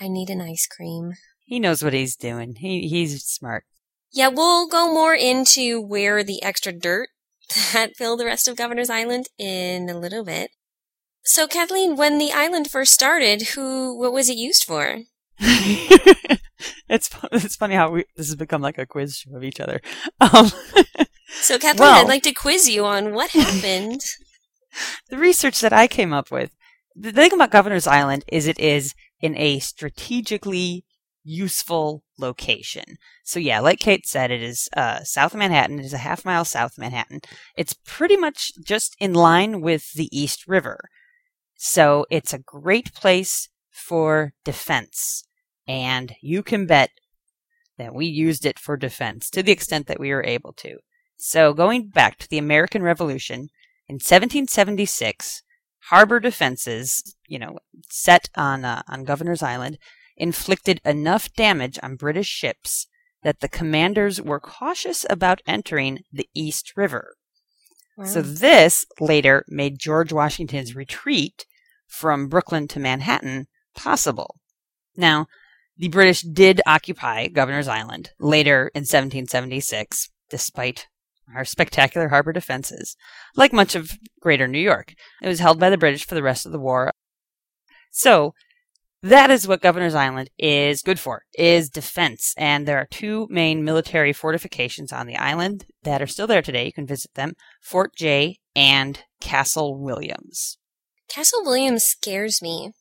I 0.00 0.08
need 0.08 0.30
an 0.30 0.40
ice 0.40 0.66
cream. 0.66 1.12
He 1.44 1.60
knows 1.60 1.82
what 1.82 1.92
he's 1.92 2.16
doing. 2.16 2.56
He 2.56 2.88
he's 2.88 3.22
smart. 3.24 3.64
Yeah, 4.12 4.28
we'll 4.28 4.68
go 4.68 4.92
more 4.92 5.14
into 5.14 5.80
where 5.80 6.22
the 6.22 6.42
extra 6.42 6.72
dirt 6.72 7.08
that 7.72 7.96
filled 7.96 8.20
the 8.20 8.26
rest 8.26 8.46
of 8.46 8.56
Governor's 8.56 8.90
Island 8.90 9.26
in 9.38 9.88
a 9.88 9.98
little 9.98 10.24
bit. 10.24 10.50
So, 11.24 11.46
Kathleen, 11.46 11.96
when 11.96 12.18
the 12.18 12.32
island 12.32 12.68
first 12.68 12.92
started, 12.92 13.42
who 13.50 13.98
what 13.98 14.12
was 14.12 14.28
it 14.28 14.36
used 14.36 14.64
for? 14.64 15.00
it's 15.38 17.10
it's 17.32 17.56
funny 17.56 17.74
how 17.74 17.90
we 17.90 18.04
this 18.16 18.26
has 18.26 18.36
become 18.36 18.60
like 18.60 18.78
a 18.78 18.86
quiz 18.86 19.16
show 19.16 19.36
of 19.36 19.44
each 19.44 19.60
other. 19.60 19.80
Um, 20.20 20.50
so, 21.40 21.58
Kathleen, 21.58 21.80
well, 21.80 22.02
I'd 22.02 22.08
like 22.08 22.24
to 22.24 22.34
quiz 22.34 22.68
you 22.68 22.84
on 22.84 23.14
what 23.14 23.30
happened. 23.30 24.02
the 25.10 25.18
research 25.18 25.60
that 25.60 25.72
I 25.72 25.86
came 25.86 26.12
up 26.12 26.30
with. 26.30 26.50
The 26.94 27.12
thing 27.12 27.32
about 27.32 27.50
Governor's 27.50 27.86
Island 27.86 28.24
is 28.28 28.46
it 28.46 28.58
is 28.58 28.94
in 29.20 29.36
a 29.36 29.60
strategically 29.60 30.84
useful 31.24 32.02
location. 32.18 32.96
So 33.24 33.38
yeah, 33.38 33.60
like 33.60 33.78
Kate 33.78 34.06
said, 34.06 34.30
it 34.30 34.42
is 34.42 34.68
uh, 34.76 35.02
south 35.04 35.32
of 35.34 35.38
Manhattan. 35.38 35.78
It 35.78 35.84
is 35.84 35.92
a 35.92 35.98
half 35.98 36.24
mile 36.24 36.44
south 36.44 36.72
of 36.72 36.78
Manhattan. 36.78 37.20
It's 37.56 37.74
pretty 37.84 38.16
much 38.16 38.52
just 38.64 38.96
in 38.98 39.14
line 39.14 39.60
with 39.60 39.92
the 39.92 40.08
East 40.16 40.46
River. 40.46 40.78
So 41.56 42.06
it's 42.10 42.32
a 42.32 42.38
great 42.38 42.92
place 42.94 43.48
for 43.70 44.32
defense. 44.44 45.24
And 45.66 46.14
you 46.20 46.42
can 46.42 46.66
bet 46.66 46.90
that 47.78 47.94
we 47.94 48.06
used 48.06 48.44
it 48.44 48.58
for 48.58 48.76
defense 48.76 49.30
to 49.30 49.42
the 49.42 49.52
extent 49.52 49.86
that 49.86 50.00
we 50.00 50.10
were 50.10 50.24
able 50.24 50.52
to. 50.54 50.78
So 51.18 51.54
going 51.54 51.88
back 51.88 52.18
to 52.18 52.28
the 52.28 52.38
American 52.38 52.82
Revolution, 52.82 53.48
in 53.88 53.94
1776, 53.96 55.42
harbor 55.90 56.20
defenses, 56.20 57.14
you 57.26 57.38
know, 57.38 57.58
set 57.90 58.28
on 58.36 58.64
uh, 58.64 58.82
on 58.88 59.04
Governor's 59.04 59.42
Island, 59.42 59.78
inflicted 60.16 60.80
enough 60.84 61.32
damage 61.34 61.78
on 61.82 61.96
British 61.96 62.28
ships 62.28 62.86
that 63.22 63.40
the 63.40 63.48
commanders 63.48 64.20
were 64.20 64.40
cautious 64.40 65.06
about 65.08 65.42
entering 65.46 66.00
the 66.12 66.28
East 66.34 66.72
River. 66.76 67.14
Wow. 67.96 68.04
So 68.06 68.22
this 68.22 68.86
later 69.00 69.44
made 69.48 69.78
George 69.78 70.12
Washington's 70.12 70.74
retreat 70.74 71.46
from 71.86 72.28
Brooklyn 72.28 72.66
to 72.68 72.80
Manhattan 72.80 73.46
possible. 73.76 74.36
Now, 74.96 75.26
the 75.76 75.88
British 75.88 76.22
did 76.22 76.60
occupy 76.66 77.28
Governor's 77.28 77.68
Island 77.68 78.10
later 78.18 78.70
in 78.74 78.80
1776, 78.80 80.10
despite 80.28 80.86
our 81.34 81.44
spectacular 81.44 82.08
harbor 82.08 82.32
defenses. 82.32 82.96
Like 83.36 83.52
much 83.52 83.74
of 83.74 83.98
Greater 84.20 84.48
New 84.48 84.58
York, 84.58 84.94
it 85.22 85.28
was 85.28 85.40
held 85.40 85.58
by 85.58 85.70
the 85.70 85.78
British 85.78 86.06
for 86.06 86.14
the 86.14 86.22
rest 86.22 86.46
of 86.46 86.52
the 86.52 86.58
war. 86.58 86.92
So, 87.90 88.34
that 89.02 89.30
is 89.30 89.48
what 89.48 89.60
Governor's 89.60 89.96
Island 89.96 90.30
is 90.38 90.80
good 90.82 90.98
for, 90.98 91.24
is 91.34 91.68
defense. 91.68 92.34
And 92.38 92.66
there 92.66 92.78
are 92.78 92.86
two 92.90 93.26
main 93.30 93.64
military 93.64 94.12
fortifications 94.12 94.92
on 94.92 95.06
the 95.06 95.16
island 95.16 95.66
that 95.82 96.00
are 96.00 96.06
still 96.06 96.28
there 96.28 96.42
today. 96.42 96.66
You 96.66 96.72
can 96.72 96.86
visit 96.86 97.14
them, 97.14 97.34
Fort 97.60 97.94
Jay 97.96 98.38
and 98.54 99.02
Castle 99.20 99.76
Williams. 99.76 100.58
Castle 101.08 101.42
Williams 101.44 101.84
scares 101.84 102.40
me 102.40 102.72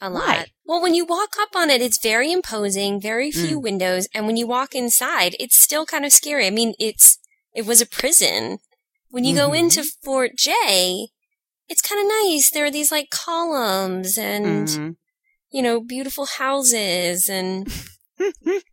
a 0.00 0.10
lot. 0.10 0.28
Why? 0.28 0.46
Well, 0.66 0.82
when 0.82 0.94
you 0.94 1.06
walk 1.06 1.30
up 1.40 1.56
on 1.56 1.70
it, 1.70 1.80
it's 1.80 1.98
very 1.98 2.30
imposing, 2.30 3.00
very 3.00 3.30
few 3.30 3.58
mm. 3.58 3.62
windows, 3.62 4.06
and 4.14 4.26
when 4.26 4.36
you 4.36 4.46
walk 4.46 4.74
inside, 4.74 5.34
it's 5.40 5.56
still 5.56 5.86
kind 5.86 6.04
of 6.04 6.12
scary. 6.12 6.46
I 6.46 6.50
mean, 6.50 6.74
it's 6.78 7.18
it 7.54 7.66
was 7.66 7.80
a 7.80 7.86
prison. 7.86 8.58
When 9.08 9.24
you 9.24 9.34
mm-hmm. 9.34 9.46
go 9.46 9.52
into 9.52 9.84
Fort 10.02 10.32
Jay, 10.36 11.08
it's 11.68 11.82
kind 11.82 12.00
of 12.00 12.08
nice. 12.24 12.50
There 12.50 12.64
are 12.66 12.70
these 12.70 12.92
like 12.92 13.10
columns 13.10 14.18
and 14.18 14.68
mm-hmm 14.68 14.90
you 15.54 15.62
know, 15.62 15.80
beautiful 15.80 16.26
houses 16.26 17.28
and 17.28 17.72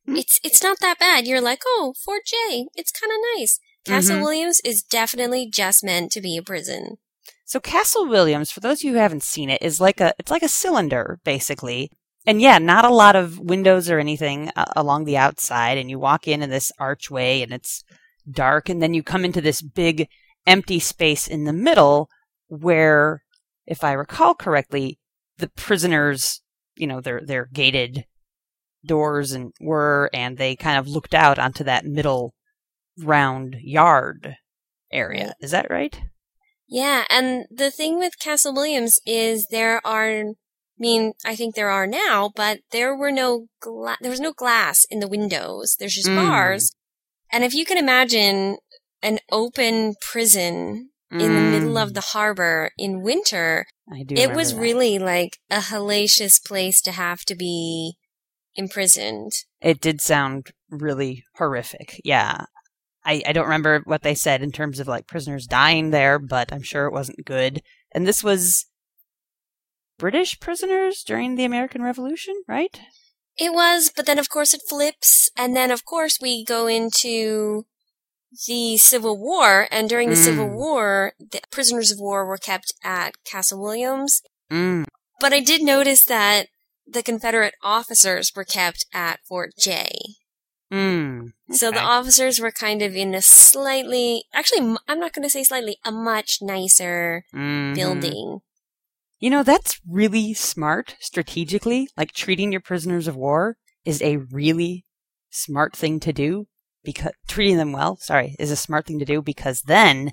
it's 0.07 0.39
it's 0.43 0.63
not 0.63 0.79
that 0.81 0.97
bad. 0.97 1.27
You're 1.27 1.39
like, 1.39 1.61
oh, 1.63 1.93
Fort 2.03 2.23
Jay, 2.25 2.65
it's 2.73 2.91
kind 2.91 3.13
of 3.13 3.19
nice. 3.37 3.59
Castle 3.85 4.15
mm-hmm. 4.15 4.23
Williams 4.23 4.61
is 4.65 4.81
definitely 4.81 5.47
just 5.47 5.83
meant 5.83 6.11
to 6.13 6.21
be 6.21 6.37
a 6.37 6.41
prison. 6.41 6.97
So 7.45 7.59
Castle 7.59 8.07
Williams, 8.07 8.51
for 8.51 8.61
those 8.61 8.79
of 8.79 8.83
you 8.83 8.93
who 8.93 8.97
haven't 8.97 9.21
seen 9.21 9.51
it, 9.51 9.61
is 9.61 9.79
like 9.79 10.01
a 10.01 10.15
it's 10.17 10.31
like 10.31 10.41
a 10.41 10.49
cylinder 10.49 11.19
basically. 11.23 11.91
And 12.25 12.41
yeah, 12.41 12.57
not 12.57 12.83
a 12.83 12.93
lot 12.93 13.15
of 13.15 13.37
windows 13.37 13.87
or 13.87 13.99
anything 13.99 14.51
uh, 14.55 14.65
along 14.75 15.05
the 15.05 15.17
outside 15.17 15.77
and 15.77 15.87
you 15.87 15.99
walk 15.99 16.27
in 16.27 16.41
in 16.41 16.49
this 16.49 16.71
archway 16.79 17.43
and 17.43 17.53
it's 17.53 17.83
dark 18.29 18.69
and 18.69 18.81
then 18.81 18.95
you 18.95 19.03
come 19.03 19.23
into 19.23 19.41
this 19.41 19.61
big 19.61 20.07
empty 20.47 20.79
space 20.79 21.27
in 21.27 21.43
the 21.43 21.53
middle 21.53 22.09
where 22.47 23.21
if 23.67 23.83
I 23.83 23.93
recall 23.93 24.33
correctly, 24.33 24.97
the 25.37 25.49
prisoners 25.49 26.41
you 26.75 26.87
know, 26.87 27.01
their 27.01 27.21
their 27.25 27.45
gated 27.51 28.05
doors 28.85 29.31
and 29.31 29.53
were, 29.59 30.09
and 30.13 30.37
they 30.37 30.55
kind 30.55 30.77
of 30.77 30.87
looked 30.87 31.13
out 31.13 31.37
onto 31.39 31.63
that 31.63 31.85
middle 31.85 32.33
round 32.97 33.55
yard 33.61 34.35
area. 34.91 35.33
Is 35.39 35.51
that 35.51 35.69
right? 35.69 35.99
Yeah, 36.67 37.05
and 37.09 37.45
the 37.51 37.69
thing 37.71 37.97
with 37.97 38.19
Castle 38.19 38.53
Williams 38.53 38.99
is 39.05 39.47
there 39.51 39.85
are 39.85 40.23
I 40.81 40.81
mean, 40.81 41.13
I 41.23 41.35
think 41.35 41.53
there 41.53 41.69
are 41.69 41.85
now, 41.85 42.31
but 42.35 42.61
there 42.71 42.95
were 42.95 43.11
no 43.11 43.47
gla- 43.59 43.97
there 44.01 44.09
was 44.09 44.19
no 44.19 44.33
glass 44.33 44.83
in 44.89 44.99
the 44.99 45.07
windows. 45.07 45.75
There's 45.77 45.93
just 45.93 46.07
Mm. 46.07 46.15
bars. 46.15 46.71
And 47.31 47.43
if 47.43 47.53
you 47.53 47.65
can 47.65 47.77
imagine 47.77 48.57
an 49.03 49.19
open 49.31 49.95
prison 50.01 50.90
in 51.11 51.19
the 51.35 51.41
middle 51.59 51.77
of 51.77 51.89
Mm, 51.89 51.93
the 51.95 52.01
harbor 52.01 52.71
in 52.77 53.01
winter, 53.01 53.65
I 53.91 54.03
do. 54.03 54.15
it 54.15 54.33
was 54.33 54.53
that. 54.53 54.61
really 54.61 54.97
like 54.97 55.39
a 55.49 55.59
hellacious 55.59 56.43
place 56.43 56.81
to 56.83 56.91
have 56.93 57.25
to 57.25 57.35
be 57.35 57.97
imprisoned. 58.55 59.31
It 59.61 59.81
did 59.81 59.99
sound 60.01 60.51
really 60.69 61.23
horrific. 61.35 61.99
Yeah. 62.05 62.45
I, 63.03 63.23
I 63.25 63.33
don't 63.33 63.45
remember 63.45 63.81
what 63.85 64.03
they 64.03 64.13
said 64.15 64.41
in 64.43 64.51
terms 64.51 64.79
of 64.79 64.87
like 64.87 65.07
prisoners 65.07 65.47
dying 65.47 65.89
there, 65.89 66.19
but 66.19 66.53
I'm 66.53 66.61
sure 66.63 66.85
it 66.85 66.93
wasn't 66.93 67.25
good. 67.25 67.61
And 67.91 68.05
this 68.07 68.23
was 68.23 68.67
British 69.97 70.39
prisoners 70.39 71.03
during 71.03 71.35
the 71.35 71.43
American 71.45 71.81
Revolution, 71.81 72.35
right? 72.47 72.79
It 73.37 73.53
was, 73.53 73.91
but 73.95 74.05
then 74.05 74.19
of 74.19 74.29
course 74.29 74.53
it 74.53 74.61
flips, 74.67 75.29
and 75.37 75.55
then 75.55 75.71
of 75.71 75.85
course 75.85 76.19
we 76.21 76.43
go 76.45 76.67
into 76.67 77.65
the 78.47 78.77
Civil 78.77 79.17
War, 79.17 79.67
and 79.71 79.89
during 79.89 80.09
the 80.09 80.15
Civil 80.15 80.47
Mm. 80.47 80.53
War, 80.55 81.13
the 81.19 81.41
prisoners 81.51 81.91
of 81.91 81.99
war 81.99 82.25
were 82.25 82.37
kept 82.37 82.73
at 82.83 83.13
Castle 83.25 83.61
Williams. 83.61 84.21
Mm. 84.51 84.85
But 85.19 85.33
I 85.33 85.39
did 85.41 85.61
notice 85.61 86.05
that 86.05 86.47
the 86.87 87.03
Confederate 87.03 87.55
officers 87.61 88.31
were 88.35 88.43
kept 88.43 88.85
at 88.93 89.19
Fort 89.27 89.51
Jay. 89.57 89.91
Mm. 90.71 91.33
So 91.51 91.69
the 91.69 91.81
officers 91.81 92.39
were 92.39 92.51
kind 92.51 92.81
of 92.81 92.95
in 92.95 93.13
a 93.13 93.21
slightly, 93.21 94.23
actually, 94.33 94.77
I'm 94.87 94.99
not 94.99 95.13
going 95.13 95.23
to 95.23 95.29
say 95.29 95.43
slightly, 95.43 95.77
a 95.83 95.91
much 95.91 96.39
nicer 96.41 97.25
Mhm. 97.33 97.75
building. 97.75 98.39
You 99.19 99.29
know, 99.29 99.43
that's 99.43 99.79
really 99.87 100.33
smart 100.33 100.95
strategically. 101.01 101.89
Like 101.97 102.13
treating 102.13 102.51
your 102.51 102.61
prisoners 102.61 103.07
of 103.07 103.15
war 103.17 103.57
is 103.83 104.01
a 104.01 104.17
really 104.17 104.85
smart 105.29 105.75
thing 105.75 105.99
to 105.99 106.13
do 106.13 106.47
because 106.83 107.13
treating 107.27 107.57
them 107.57 107.71
well, 107.71 107.97
sorry, 107.97 108.35
is 108.39 108.51
a 108.51 108.55
smart 108.55 108.85
thing 108.85 108.99
to 108.99 109.05
do 109.05 109.21
because 109.21 109.61
then 109.61 110.11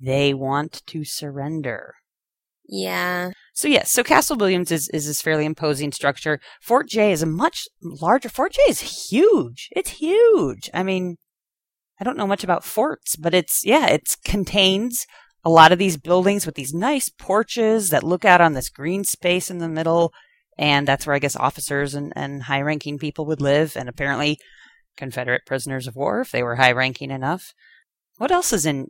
they 0.00 0.34
want 0.34 0.82
to 0.86 1.04
surrender. 1.04 1.94
Yeah. 2.66 3.32
So 3.52 3.68
yes, 3.68 3.90
so 3.90 4.02
Castle 4.02 4.36
Williams 4.36 4.72
is, 4.72 4.88
is 4.88 5.06
this 5.06 5.20
fairly 5.20 5.44
imposing 5.44 5.92
structure. 5.92 6.40
Fort 6.62 6.88
Jay 6.88 7.12
is 7.12 7.22
a 7.22 7.26
much 7.26 7.68
larger. 7.82 8.28
Fort 8.28 8.52
Jay 8.52 8.62
is 8.68 9.10
huge. 9.10 9.68
It's 9.72 9.90
huge. 9.90 10.70
I 10.72 10.82
mean, 10.82 11.16
I 12.00 12.04
don't 12.04 12.16
know 12.16 12.26
much 12.26 12.42
about 12.42 12.64
forts, 12.64 13.16
but 13.16 13.34
it's 13.34 13.64
yeah, 13.64 13.86
it 13.88 14.16
contains 14.24 15.06
a 15.44 15.50
lot 15.50 15.72
of 15.72 15.78
these 15.78 15.98
buildings 15.98 16.46
with 16.46 16.54
these 16.54 16.72
nice 16.72 17.10
porches 17.10 17.90
that 17.90 18.02
look 18.02 18.24
out 18.24 18.40
on 18.40 18.54
this 18.54 18.70
green 18.70 19.04
space 19.04 19.50
in 19.50 19.58
the 19.58 19.68
middle, 19.68 20.12
and 20.56 20.88
that's 20.88 21.06
where 21.06 21.14
I 21.14 21.18
guess 21.18 21.36
officers 21.36 21.94
and, 21.94 22.12
and 22.16 22.44
high 22.44 22.62
ranking 22.62 22.98
people 22.98 23.26
would 23.26 23.42
live, 23.42 23.76
and 23.76 23.88
apparently 23.88 24.38
Confederate 24.96 25.42
prisoners 25.46 25.86
of 25.86 25.96
war 25.96 26.20
if 26.20 26.30
they 26.30 26.42
were 26.42 26.56
high 26.56 26.72
ranking 26.72 27.10
enough. 27.10 27.52
What 28.18 28.30
else 28.30 28.52
is 28.52 28.64
in 28.66 28.88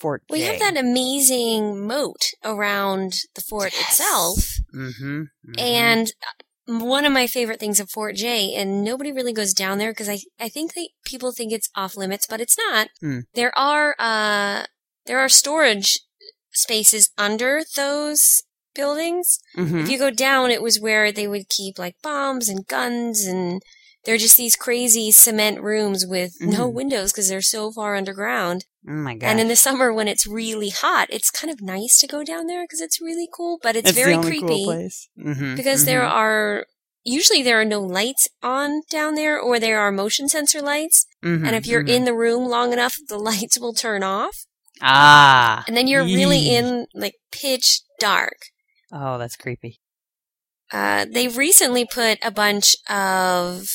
Fort 0.00 0.22
We 0.30 0.38
Jay? 0.40 0.44
have 0.46 0.58
that 0.60 0.76
amazing 0.76 1.86
moat 1.86 2.22
around 2.44 3.14
the 3.34 3.40
fort 3.42 3.72
itself. 3.74 4.46
Mm-hmm, 4.74 5.22
And 5.58 6.08
uh, 6.22 6.78
one 6.78 7.04
of 7.04 7.12
my 7.12 7.26
favorite 7.26 7.60
things 7.60 7.80
of 7.80 7.90
Fort 7.90 8.14
Jay, 8.16 8.54
and 8.54 8.82
nobody 8.84 9.12
really 9.12 9.32
goes 9.32 9.52
down 9.52 9.78
there 9.78 9.90
because 9.92 10.08
I, 10.08 10.18
I 10.40 10.48
think 10.48 10.74
that 10.74 10.88
people 11.04 11.32
think 11.32 11.52
it's 11.52 11.68
off 11.74 11.96
limits, 11.96 12.26
but 12.26 12.40
it's 12.40 12.56
not. 12.56 12.88
Hmm. 13.00 13.20
There 13.34 13.56
are, 13.58 13.94
uh, 13.98 14.64
there 15.06 15.18
are 15.18 15.28
storage 15.28 15.98
spaces 16.52 17.10
under 17.18 17.62
those 17.76 18.44
buildings. 18.74 19.38
hmm 19.54 19.80
If 19.80 19.90
you 19.90 19.98
go 19.98 20.10
down, 20.10 20.50
it 20.50 20.62
was 20.62 20.80
where 20.80 21.12
they 21.12 21.28
would 21.28 21.48
keep 21.48 21.78
like 21.78 21.96
bombs 22.02 22.48
and 22.48 22.66
guns 22.66 23.24
and 23.24 23.60
they're 24.04 24.16
just 24.18 24.36
these 24.36 24.56
crazy 24.56 25.10
cement 25.10 25.60
rooms 25.60 26.04
with 26.06 26.32
no 26.40 26.70
Mhm. 26.70 26.74
windows 26.74 27.12
because 27.12 27.28
they're 27.28 27.40
so 27.42 27.72
far 27.72 27.94
underground. 27.96 28.64
Oh 28.88 28.92
my 28.92 29.14
god! 29.14 29.26
And 29.28 29.40
in 29.40 29.48
the 29.48 29.56
summer 29.56 29.92
when 29.92 30.08
it's 30.08 30.26
really 30.26 30.68
hot, 30.70 31.08
it's 31.10 31.30
kind 31.30 31.50
of 31.52 31.60
nice 31.62 31.98
to 31.98 32.06
go 32.06 32.22
down 32.22 32.46
there 32.46 32.64
because 32.64 32.80
it's 32.80 33.00
really 33.00 33.28
cool, 33.32 33.58
but 33.62 33.76
it's, 33.76 33.90
It's 33.90 33.98
very 33.98 34.16
creepy 34.18 34.64
cool. 34.64 34.88
Mm-hmm, 35.18 35.54
because 35.56 35.84
there 35.86 36.02
are 36.02 36.66
usually 37.02 37.42
there 37.42 37.60
are 37.60 37.64
no 37.64 37.80
lights 37.80 38.28
on 38.42 38.82
down 38.90 39.14
there 39.14 39.38
or 39.38 39.58
there 39.60 39.78
are 39.80 39.92
motion 39.92 40.28
sensor 40.28 40.60
lights 40.62 41.06
Mm-hmm, 41.22 41.44
and 41.46 41.54
if 41.56 41.66
you're 41.66 41.82
in 41.82 42.04
the 42.04 42.14
room 42.14 42.44
long 42.48 42.72
enough 42.72 42.94
the 43.08 43.18
lights 43.30 43.58
will 43.58 43.74
turn 43.74 44.02
off 44.02 44.46
ah, 44.80 45.64
and 45.66 45.76
then 45.76 45.86
you're 45.86 46.04
really 46.04 46.54
in 46.54 46.86
like 46.94 47.14
pitch 47.30 47.80
dark. 48.00 48.36
oh, 48.92 49.18
that's 49.18 49.36
creepy. 49.36 49.80
Uh, 50.72 51.04
they've 51.10 51.36
recently 51.36 51.84
put 51.84 52.18
a 52.22 52.30
bunch 52.30 52.74
of 52.88 53.68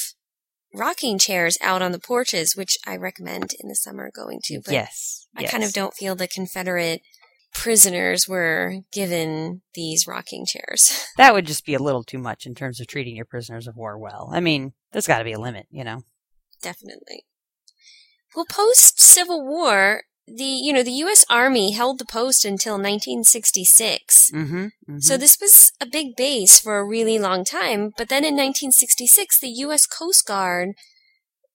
rocking 0.74 1.18
chairs 1.18 1.58
out 1.62 1.82
on 1.82 1.92
the 1.92 2.00
porches, 2.00 2.56
which 2.56 2.78
I 2.86 2.96
recommend 2.96 3.52
in 3.60 3.70
the 3.70 3.76
summer 3.76 4.12
going 4.14 4.40
to. 4.46 4.62
But 4.64 4.74
yes, 4.74 5.28
I 5.36 5.44
kind 5.44 5.64
of 5.64 5.74
don't 5.74 5.94
feel 5.94 6.16
the 6.16 6.28
Confederate 6.28 7.02
prisoners 7.54 8.28
were 8.28 8.76
given 8.92 9.62
these 9.74 10.08
rocking 10.08 10.46
chairs. 10.46 11.06
That 11.18 11.34
would 11.34 11.48
just 11.48 11.66
be 11.66 11.74
a 11.74 11.84
little 11.84 12.04
too 12.04 12.18
much 12.18 12.46
in 12.46 12.56
terms 12.56 12.80
of 12.80 12.88
treating 12.88 13.14
your 13.14 13.26
prisoners 13.26 13.68
of 13.68 13.76
war 13.76 13.98
well. 13.98 14.30
I 14.32 14.40
mean, 14.40 14.72
there's 14.94 15.08
got 15.08 15.18
to 15.18 15.26
be 15.26 15.34
a 15.34 15.40
limit, 15.40 15.68
you 15.70 15.84
know. 15.84 16.04
Definitely. 16.62 17.26
Well, 18.34 18.46
post 18.50 19.02
Civil 19.02 19.46
War, 19.46 20.04
the 20.36 20.44
you 20.44 20.74
know 20.74 20.84
the 20.84 20.92
U.S. 21.04 21.26
Army 21.30 21.72
held 21.72 22.00
the 22.00 22.06
post 22.06 22.46
until 22.46 22.74
1966. 22.74 24.32
Mm-hmm. 24.34 25.00
So 25.00 25.18
this 25.18 25.38
was 25.40 25.72
a 25.82 25.86
big 25.86 26.16
base 26.16 26.60
for 26.60 26.78
a 26.78 26.86
really 26.86 27.20
long 27.20 27.44
time. 27.44 27.92
But 27.98 28.10
then 28.10 28.24
in 28.24 28.36
1966, 28.36 29.40
the 29.40 29.50
U.S. 29.50 29.86
Coast 29.86 30.26
Guard 30.26 30.70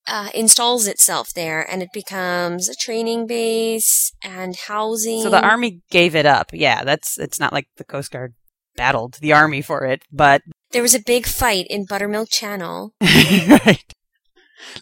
uh, 0.07 0.29
installs 0.35 0.87
itself 0.87 1.33
there, 1.35 1.63
and 1.71 1.83
it 1.83 1.91
becomes 1.93 2.69
a 2.69 2.75
training 2.75 3.27
base 3.27 4.13
and 4.23 4.57
housing. 4.57 5.23
so 5.23 5.31
the 5.31 5.45
army 5.45 5.81
gave 5.91 6.15
it 6.15 6.27
up. 6.27 6.51
Yeah, 6.53 6.85
that's 6.85 7.19
it's 7.19 7.41
not 7.41 7.53
like 7.53 7.69
the 7.77 7.85
Coast 7.85 8.11
Guard 8.11 8.35
battled 8.77 9.15
the 9.21 9.33
army 9.33 9.63
for 9.63 9.85
it, 9.85 10.03
but 10.13 10.43
There 10.73 10.83
was 10.83 10.95
a 10.95 11.01
big 11.01 11.27
fight 11.27 11.67
in 11.71 11.87
Buttermilk 11.87 12.29
Channel. 12.31 12.93
right. 13.01 13.94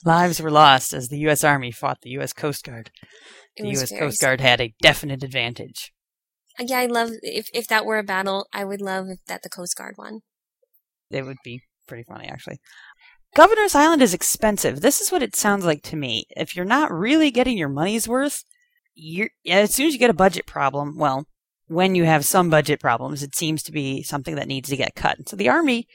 Lives 0.04 0.40
were 0.40 0.50
lost 0.50 0.92
as 0.92 1.08
the 1.08 1.18
U.S. 1.20 1.44
Army 1.44 1.70
fought 1.70 2.00
the 2.02 2.10
U.S. 2.10 2.32
Coast 2.32 2.64
Guard. 2.64 2.90
It 3.56 3.62
The 3.62 3.70
U.S. 3.70 3.92
Coast 3.96 4.20
Guard 4.20 4.40
had 4.40 4.60
a 4.60 4.74
definite 4.80 5.22
advantage. 5.22 5.92
Uh, 6.58 6.64
yeah, 6.66 6.78
I 6.78 6.86
love 6.86 7.10
if 7.22 7.48
if 7.54 7.66
that 7.68 7.84
were 7.84 7.98
a 7.98 8.04
battle, 8.04 8.46
I 8.52 8.64
would 8.64 8.80
love 8.80 9.08
if 9.08 9.18
that 9.26 9.42
the 9.42 9.48
Coast 9.48 9.76
Guard 9.76 9.94
won. 9.98 10.20
It 11.10 11.22
would 11.22 11.38
be 11.44 11.62
pretty 11.86 12.04
funny, 12.04 12.26
actually. 12.26 12.58
Governor's 13.34 13.74
Island 13.74 14.02
is 14.02 14.12
expensive. 14.12 14.80
This 14.80 15.00
is 15.00 15.10
what 15.10 15.22
it 15.22 15.34
sounds 15.34 15.64
like 15.64 15.82
to 15.84 15.96
me. 15.96 16.24
If 16.30 16.54
you're 16.54 16.66
not 16.66 16.92
really 16.92 17.30
getting 17.30 17.56
your 17.56 17.70
money's 17.70 18.06
worth, 18.06 18.44
you're 18.94 19.30
as 19.46 19.74
soon 19.74 19.86
as 19.86 19.94
you 19.94 19.98
get 19.98 20.10
a 20.10 20.14
budget 20.14 20.46
problem, 20.46 20.98
well, 20.98 21.26
when 21.66 21.94
you 21.94 22.04
have 22.04 22.24
some 22.26 22.50
budget 22.50 22.80
problems, 22.80 23.22
it 23.22 23.34
seems 23.34 23.62
to 23.62 23.72
be 23.72 24.02
something 24.02 24.34
that 24.34 24.48
needs 24.48 24.68
to 24.68 24.76
get 24.76 24.94
cut. 24.94 25.28
So 25.28 25.36
the 25.36 25.48
army 25.48 25.86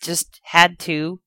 just 0.00 0.40
had 0.44 0.78
to 0.80 1.20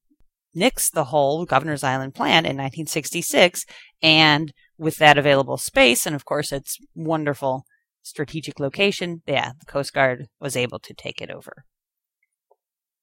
nix 0.56 0.90
the 0.90 1.06
whole 1.06 1.46
Governor's 1.46 1.84
Island 1.84 2.16
plan 2.16 2.46
in 2.46 2.58
1966, 2.58 3.66
and 4.02 4.54
with 4.78 4.98
that 4.98 5.18
available 5.18 5.58
space, 5.58 6.06
and 6.06 6.16
of 6.16 6.26
course 6.26 6.52
its 6.52 6.78
wonderful 6.96 7.66
strategic 8.02 8.60
location, 8.60 9.22
yeah, 9.28 9.52
the 9.60 9.66
Coast 9.66 9.94
Guard 9.94 10.28
was 10.40 10.56
able 10.56 10.80
to 10.80 10.94
take 10.94 11.22
it 11.22 11.30
over. 11.30 11.66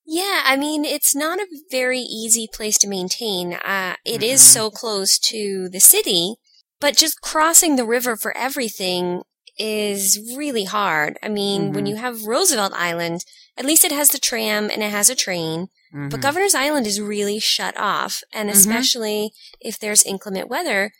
Yeah, 0.05 0.43
I 0.45 0.57
mean, 0.57 0.85
it's 0.85 1.15
not 1.15 1.39
a 1.39 1.47
very 1.71 2.01
easy 2.01 2.49
place 2.53 2.77
to 2.79 2.89
maintain. 2.89 3.55
Uh, 3.55 3.95
it 4.05 4.23
is 4.23 4.41
Mm-mm. 4.41 4.53
so 4.53 4.71
close 4.71 5.19
to 5.21 5.69
the 5.69 5.81
city, 5.81 6.37
but 6.81 6.97
just 6.97 7.21
crossing 7.21 7.77
the 7.77 7.85
river 7.85 8.17
for 8.17 8.37
everything 8.37 9.23
is 9.59 10.19
really 10.37 10.65
hard. 10.65 11.19
I 11.23 11.29
mean, 11.29 11.73
when 11.73 11.85
Mhm. 11.85 11.89
you 11.91 11.97
have 11.97 12.25
Roosevelt 12.25 12.73
Island, 12.75 13.25
at 13.57 13.65
least 13.65 13.85
it 13.85 13.93
has 13.93 14.09
the 14.09 14.19
tram 14.19 14.71
and 14.71 14.83
it 14.83 14.91
has 14.91 15.11
a 15.11 15.15
train, 15.15 15.69
but 15.93 16.21
Mhm. 16.21 16.23
Governor's 16.23 16.55
Island 16.55 16.87
is 16.87 17.01
really 17.01 17.39
shut 17.39 17.77
off, 17.77 18.23
and 18.33 18.49
Mhm. 18.49 18.55
especially 18.55 19.33
if 19.61 19.79
there's 19.79 20.03
inclement 20.05 20.49
weather, 20.49 20.91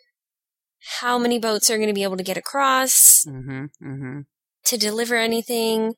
how 1.01 1.19
many 1.19 1.39
boats 1.39 1.71
are 1.71 1.77
going 1.77 1.89
to 1.89 1.95
be 1.95 2.03
able 2.03 2.17
to 2.17 2.23
get 2.23 2.37
across 2.37 3.25
Mm-hmm, 3.27 3.65
mm-hmm. 3.83 4.21
to 4.65 4.77
deliver 4.77 5.17
anything? 5.17 5.95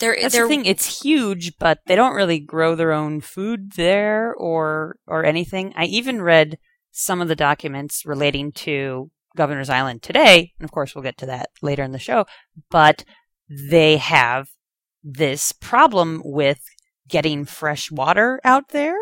There, 0.00 0.16
That's 0.20 0.34
there, 0.34 0.42
the 0.44 0.48
thing. 0.48 0.66
It's 0.66 1.02
huge, 1.02 1.56
but 1.58 1.78
they 1.86 1.94
don't 1.94 2.16
really 2.16 2.40
grow 2.40 2.74
their 2.74 2.90
own 2.92 3.20
food 3.20 3.74
there 3.76 4.34
or 4.34 4.96
or 5.06 5.24
anything. 5.24 5.72
I 5.76 5.84
even 5.84 6.20
read 6.20 6.58
some 6.90 7.20
of 7.20 7.28
the 7.28 7.36
documents 7.36 8.04
relating 8.04 8.50
to 8.52 9.10
Governor's 9.36 9.70
Island 9.70 10.02
today, 10.02 10.52
and 10.58 10.64
of 10.64 10.70
course 10.72 10.94
we'll 10.94 11.02
get 11.04 11.18
to 11.18 11.26
that 11.26 11.50
later 11.62 11.82
in 11.82 11.92
the 11.92 11.98
show. 11.98 12.26
But 12.70 13.04
they 13.48 13.96
have 13.96 14.48
this 15.02 15.52
problem 15.52 16.22
with 16.24 16.60
getting 17.08 17.44
fresh 17.44 17.90
water 17.90 18.40
out 18.44 18.68
there, 18.70 18.96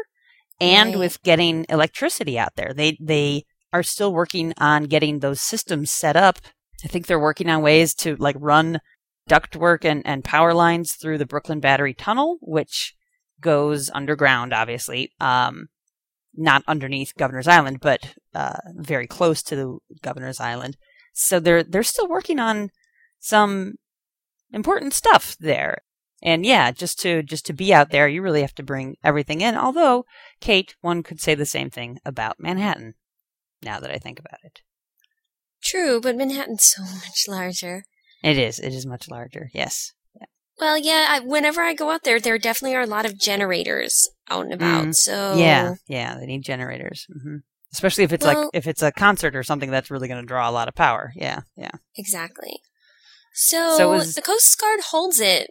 and 0.61 0.91
Right. 0.91 0.99
with 0.99 1.23
getting 1.23 1.65
electricity 1.69 2.39
out 2.39 2.55
there. 2.57 2.73
They 2.75 2.97
they 3.01 3.45
are 3.73 3.83
still 3.83 4.13
working 4.13 4.53
on 4.59 4.85
getting 4.85 5.19
those 5.21 5.41
systems 5.41 5.91
set 5.91 6.17
up. 6.17 6.39
I 6.85 6.89
think 6.89 7.07
they're 7.07 7.19
working 7.19 7.49
on 7.49 7.63
ways 7.63 7.95
to 7.97 8.17
like 8.17 8.37
run 8.39 8.81
ductwork 9.31 9.85
and, 9.85 10.03
and 10.05 10.25
power 10.25 10.53
lines 10.53 10.95
through 10.95 11.19
the 11.19 11.27
Brooklyn 11.27 11.61
Battery 11.61 11.95
Tunnel, 11.95 12.39
which 12.41 12.95
goes 13.41 13.89
underground, 13.91 14.53
obviously. 14.53 15.13
Um, 15.21 15.69
not 16.35 16.63
underneath 16.67 17.17
Governor's 17.17 17.49
Island, 17.49 17.81
but 17.81 18.15
uh, 18.35 18.57
very 18.75 19.07
close 19.07 19.43
to 19.45 19.57
the 19.57 19.79
Governor's 20.03 20.41
Island. 20.41 20.77
So 21.13 21.41
they're 21.41 21.63
they're 21.63 21.83
still 21.83 22.09
working 22.09 22.39
on 22.39 22.71
some 23.21 23.75
important 24.53 24.95
stuff 24.95 25.37
there. 25.39 25.79
And 26.23 26.47
yeah, 26.47 26.71
just 26.71 27.01
to 27.01 27.23
just 27.23 27.45
to 27.47 27.53
be 27.53 27.75
out 27.75 27.91
there, 27.91 28.09
you 28.09 28.23
really 28.23 28.43
have 28.43 28.55
to 28.55 28.63
bring 28.63 28.97
everything 29.03 29.41
in. 29.41 29.57
Although, 29.57 30.05
Kate, 30.41 30.75
one 30.81 31.03
could 31.03 31.21
say 31.21 31.35
the 31.35 31.45
same 31.47 31.69
thing 31.69 31.99
about 32.05 32.37
Manhattan. 32.39 32.95
Now 33.63 33.79
that 33.81 33.91
I 33.91 33.99
think 33.99 34.19
about 34.19 34.41
it, 34.43 34.61
True, 35.63 36.01
but 36.01 36.17
Manhattan's 36.17 36.65
so 36.65 36.83
much 36.95 37.25
larger. 37.29 37.85
it 38.23 38.39
is 38.39 38.59
it 38.59 38.73
is 38.73 38.87
much 38.87 39.09
larger. 39.09 39.51
Yes. 39.53 39.93
Well, 40.61 40.79
yeah, 40.79 41.07
I, 41.11 41.21
whenever 41.21 41.61
I 41.63 41.75
go 41.75 41.91
out 41.91 42.05
there, 42.05 42.21
there 42.21 42.39
definitely 42.39 42.77
are 42.77 42.83
a 42.83 42.87
lot 42.87 43.07
of 43.07 43.19
generators 43.19 44.09
out 44.31 44.45
and 44.45 44.55
about. 44.55 44.87
Mm, 44.87 44.95
so 44.95 45.35
Yeah, 45.37 45.75
yeah, 45.89 46.17
they 46.19 46.27
need 46.27 46.43
generators, 46.43 47.07
hmm 47.13 47.39
especially 47.73 48.05
if 48.05 48.13
it's 48.13 48.25
like 48.25 48.37
if 48.53 48.67
it's 48.67 48.83
a 48.83 48.93
concert 48.93 49.35
or 49.35 49.43
something 49.43 49.71
that's 49.71 49.91
really 49.91 50.07
going 50.07 50.21
to 50.21 50.27
draw 50.27 50.49
a 50.49 50.53
lot 50.53 50.69
of 50.69 50.75
power. 50.75 51.11
Yeah, 51.17 51.41
yeah. 51.57 51.71
Exactly. 51.97 52.61
So, 53.33 53.77
So 53.77 53.95
is- 53.95 54.15
the 54.15 54.23
Coast 54.23 54.59
Guard 54.61 54.81
holds 54.91 55.21
it, 55.21 55.51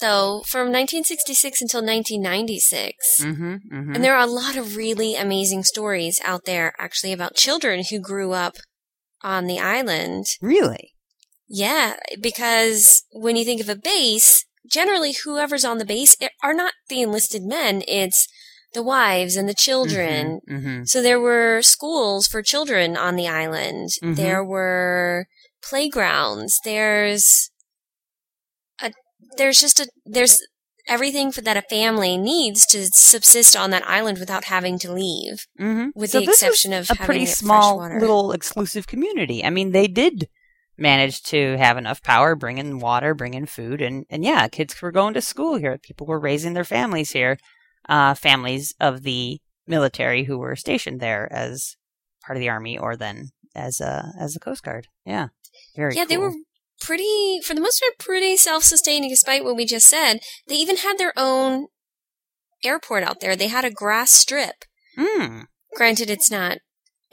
though, 0.00 0.42
from 0.46 0.70
1966 0.70 1.60
until 1.60 1.80
1996. 1.80 2.96
Mm-hmm, 3.20 3.52
mm-hmm. 3.54 3.94
And 3.94 4.04
there 4.04 4.14
are 4.14 4.22
a 4.22 4.30
lot 4.30 4.56
of 4.56 4.76
really 4.76 5.16
amazing 5.16 5.64
stories 5.64 6.20
out 6.24 6.44
there, 6.44 6.74
actually, 6.78 7.12
about 7.12 7.34
children 7.34 7.82
who 7.90 7.98
grew 7.98 8.32
up 8.32 8.54
on 9.22 9.46
the 9.46 9.58
island. 9.58 10.26
really? 10.40 10.92
Yeah, 11.48 11.96
because 12.20 13.04
when 13.12 13.36
you 13.36 13.44
think 13.44 13.60
of 13.60 13.68
a 13.68 13.76
base, 13.76 14.44
generally 14.70 15.14
whoever's 15.24 15.64
on 15.64 15.78
the 15.78 15.84
base 15.84 16.16
are 16.42 16.54
not 16.54 16.72
the 16.88 17.02
enlisted 17.02 17.42
men, 17.42 17.82
it's 17.86 18.26
the 18.72 18.82
wives 18.82 19.36
and 19.36 19.48
the 19.48 19.54
children. 19.54 20.40
Mm-hmm. 20.48 20.84
So 20.84 21.02
there 21.02 21.20
were 21.20 21.60
schools 21.62 22.26
for 22.26 22.42
children 22.42 22.96
on 22.96 23.16
the 23.16 23.28
island. 23.28 23.90
Mhm. 24.02 24.16
There 24.16 24.44
were 24.44 25.26
playgrounds. 25.62 26.58
There's 26.64 27.50
a 28.80 28.92
there's 29.36 29.60
just 29.60 29.80
a 29.80 29.88
there's 30.06 30.38
everything 30.88 31.30
for 31.32 31.42
that 31.42 31.56
a 31.56 31.62
family 31.62 32.16
needs 32.16 32.66
to 32.66 32.86
subsist 32.92 33.56
on 33.56 33.70
that 33.70 33.86
island 33.86 34.18
without 34.18 34.44
having 34.44 34.78
to 34.80 34.92
leave. 34.92 35.46
Mm-hmm. 35.60 35.90
With 35.94 36.10
so 36.10 36.20
the 36.20 36.24
exception 36.24 36.72
of 36.72 36.90
a 36.90 36.94
pretty 36.96 37.26
small 37.26 37.78
little 37.78 38.32
exclusive 38.32 38.86
community. 38.86 39.44
I 39.44 39.50
mean, 39.50 39.72
they 39.72 39.86
did 39.86 40.28
manage 40.82 41.22
to 41.22 41.56
have 41.56 41.78
enough 41.78 42.02
power, 42.02 42.34
bring 42.34 42.58
in 42.58 42.80
water, 42.80 43.14
bring 43.14 43.34
in 43.34 43.46
food, 43.46 43.80
and 43.80 44.04
and 44.10 44.24
yeah, 44.24 44.48
kids 44.48 44.82
were 44.82 44.92
going 44.92 45.14
to 45.14 45.22
school 45.22 45.56
here. 45.56 45.78
People 45.78 46.06
were 46.06 46.20
raising 46.20 46.52
their 46.52 46.64
families 46.64 47.12
here, 47.12 47.38
uh, 47.88 48.14
families 48.14 48.74
of 48.80 49.02
the 49.02 49.40
military 49.66 50.24
who 50.24 50.36
were 50.36 50.56
stationed 50.56 51.00
there 51.00 51.32
as 51.32 51.76
part 52.26 52.36
of 52.36 52.40
the 52.40 52.48
army 52.48 52.76
or 52.76 52.96
then 52.96 53.28
as 53.54 53.80
a 53.80 54.12
as 54.20 54.36
a 54.36 54.40
coast 54.40 54.62
guard. 54.62 54.88
Yeah, 55.06 55.28
very. 55.76 55.94
yeah, 55.94 56.04
they 56.04 56.18
were 56.18 56.34
pretty 56.80 57.40
for 57.44 57.54
the 57.54 57.60
most 57.60 57.80
part 57.80 57.96
pretty 57.98 58.36
self-sustaining 58.36 59.08
despite 59.08 59.44
what 59.44 59.56
we 59.56 59.64
just 59.64 59.88
said. 59.88 60.18
They 60.48 60.56
even 60.56 60.78
had 60.78 60.98
their 60.98 61.12
own 61.16 61.68
airport 62.64 63.04
out 63.04 63.20
there. 63.20 63.36
They 63.36 63.48
had 63.48 63.64
a 63.64 63.70
grass 63.70 64.10
strip. 64.10 64.64
Mm. 64.98 65.44
Granted 65.74 66.10
it's 66.10 66.30
not 66.30 66.58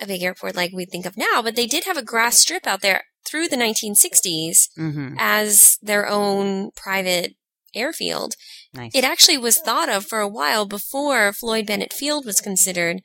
a 0.01 0.07
big 0.07 0.21
airport 0.23 0.55
like 0.55 0.71
we 0.73 0.85
think 0.85 1.05
of 1.05 1.17
now, 1.17 1.41
but 1.41 1.55
they 1.55 1.67
did 1.67 1.85
have 1.85 1.97
a 1.97 2.03
grass 2.03 2.39
strip 2.39 2.65
out 2.67 2.81
there 2.81 3.03
through 3.27 3.47
the 3.47 3.57
1960s. 3.57 4.69
hmm 4.75 5.15
as 5.19 5.77
their 5.81 6.07
own 6.07 6.71
private 6.75 7.35
airfield. 7.75 8.33
Nice. 8.73 8.91
It 8.95 9.03
actually 9.03 9.37
was 9.37 9.57
thought 9.57 9.89
of 9.89 10.05
for 10.05 10.19
a 10.19 10.27
while 10.27 10.65
before 10.65 11.31
Floyd 11.33 11.67
Bennett 11.67 11.93
Field 11.93 12.25
was 12.25 12.41
considered 12.41 13.01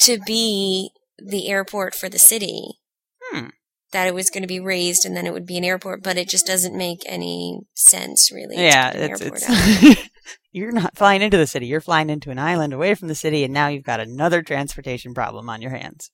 to 0.00 0.18
be 0.26 0.90
the 1.18 1.48
airport 1.48 1.94
for 1.94 2.08
the 2.08 2.18
city. 2.18 2.78
Hmm. 3.30 3.48
That 3.92 4.08
it 4.08 4.14
was 4.14 4.30
going 4.30 4.42
to 4.42 4.48
be 4.48 4.58
raised 4.60 5.04
and 5.04 5.16
then 5.16 5.26
it 5.26 5.32
would 5.32 5.46
be 5.46 5.56
an 5.56 5.64
airport, 5.64 6.02
but 6.02 6.16
it 6.16 6.28
just 6.28 6.46
doesn't 6.46 6.76
make 6.76 7.02
any 7.06 7.60
sense 7.74 8.32
really. 8.32 8.56
yeah, 8.56 8.90
it's, 8.90 9.20
it's 9.20 10.00
you're 10.52 10.72
not 10.72 10.96
flying 10.96 11.22
into 11.22 11.36
the 11.36 11.46
city. 11.46 11.66
You're 11.66 11.80
flying 11.80 12.10
into 12.10 12.30
an 12.30 12.38
island 12.38 12.72
away 12.72 12.94
from 12.94 13.08
the 13.08 13.14
city, 13.14 13.44
and 13.44 13.52
now 13.54 13.68
you've 13.68 13.84
got 13.84 14.00
another 14.00 14.42
transportation 14.42 15.14
problem 15.14 15.48
on 15.48 15.60
your 15.62 15.72
hands. 15.72 16.10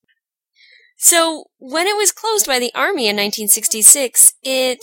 So 0.97 1.45
when 1.59 1.87
it 1.87 1.97
was 1.97 2.13
closed 2.13 2.47
by 2.47 2.59
the 2.59 2.73
army 2.75 3.07
in 3.09 3.17
1966, 3.17 4.35
it 4.43 4.81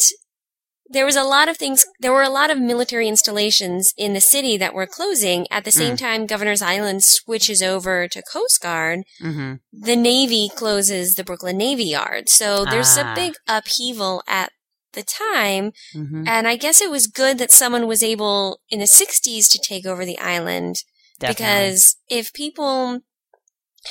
there 0.89 1.05
was 1.05 1.17
a 1.17 1.23
lot 1.23 1.49
of 1.49 1.57
things. 1.57 1.85
There 1.99 2.13
were 2.13 2.23
a 2.23 2.29
lot 2.29 2.49
of 2.49 2.57
military 2.61 3.09
installations 3.09 3.93
in 3.97 4.13
the 4.13 4.21
city 4.21 4.55
that 4.57 4.73
were 4.73 4.87
closing. 4.87 5.45
At 5.51 5.65
the 5.65 5.71
same 5.71 5.97
time, 5.97 6.25
Governor's 6.25 6.61
Island 6.61 7.03
switches 7.03 7.61
over 7.61 8.07
to 8.07 8.23
Coast 8.31 8.61
Guard. 8.61 9.01
Mm-hmm. 9.21 9.55
The 9.73 9.95
Navy 9.97 10.49
closes 10.55 11.15
the 11.15 11.25
Brooklyn 11.25 11.57
Navy 11.57 11.83
Yard, 11.83 12.29
so 12.29 12.63
there's 12.63 12.97
Ah. 12.97 13.11
a 13.11 13.15
big 13.15 13.33
upheaval 13.49 14.23
at 14.29 14.53
the 14.97 15.03
time. 15.03 15.71
Mm-hmm. 15.95 16.27
And 16.27 16.47
I 16.47 16.57
guess 16.57 16.81
it 16.81 16.91
was 16.91 17.07
good 17.07 17.38
that 17.38 17.51
someone 17.51 17.88
was 17.88 18.03
able 18.03 18.60
in 18.69 18.79
the 18.79 18.86
60s 18.86 19.49
to 19.51 19.60
take 19.63 19.86
over 19.86 20.03
the 20.05 20.19
island 20.19 20.75
because 21.19 21.95
if 22.10 22.33
people 22.33 22.99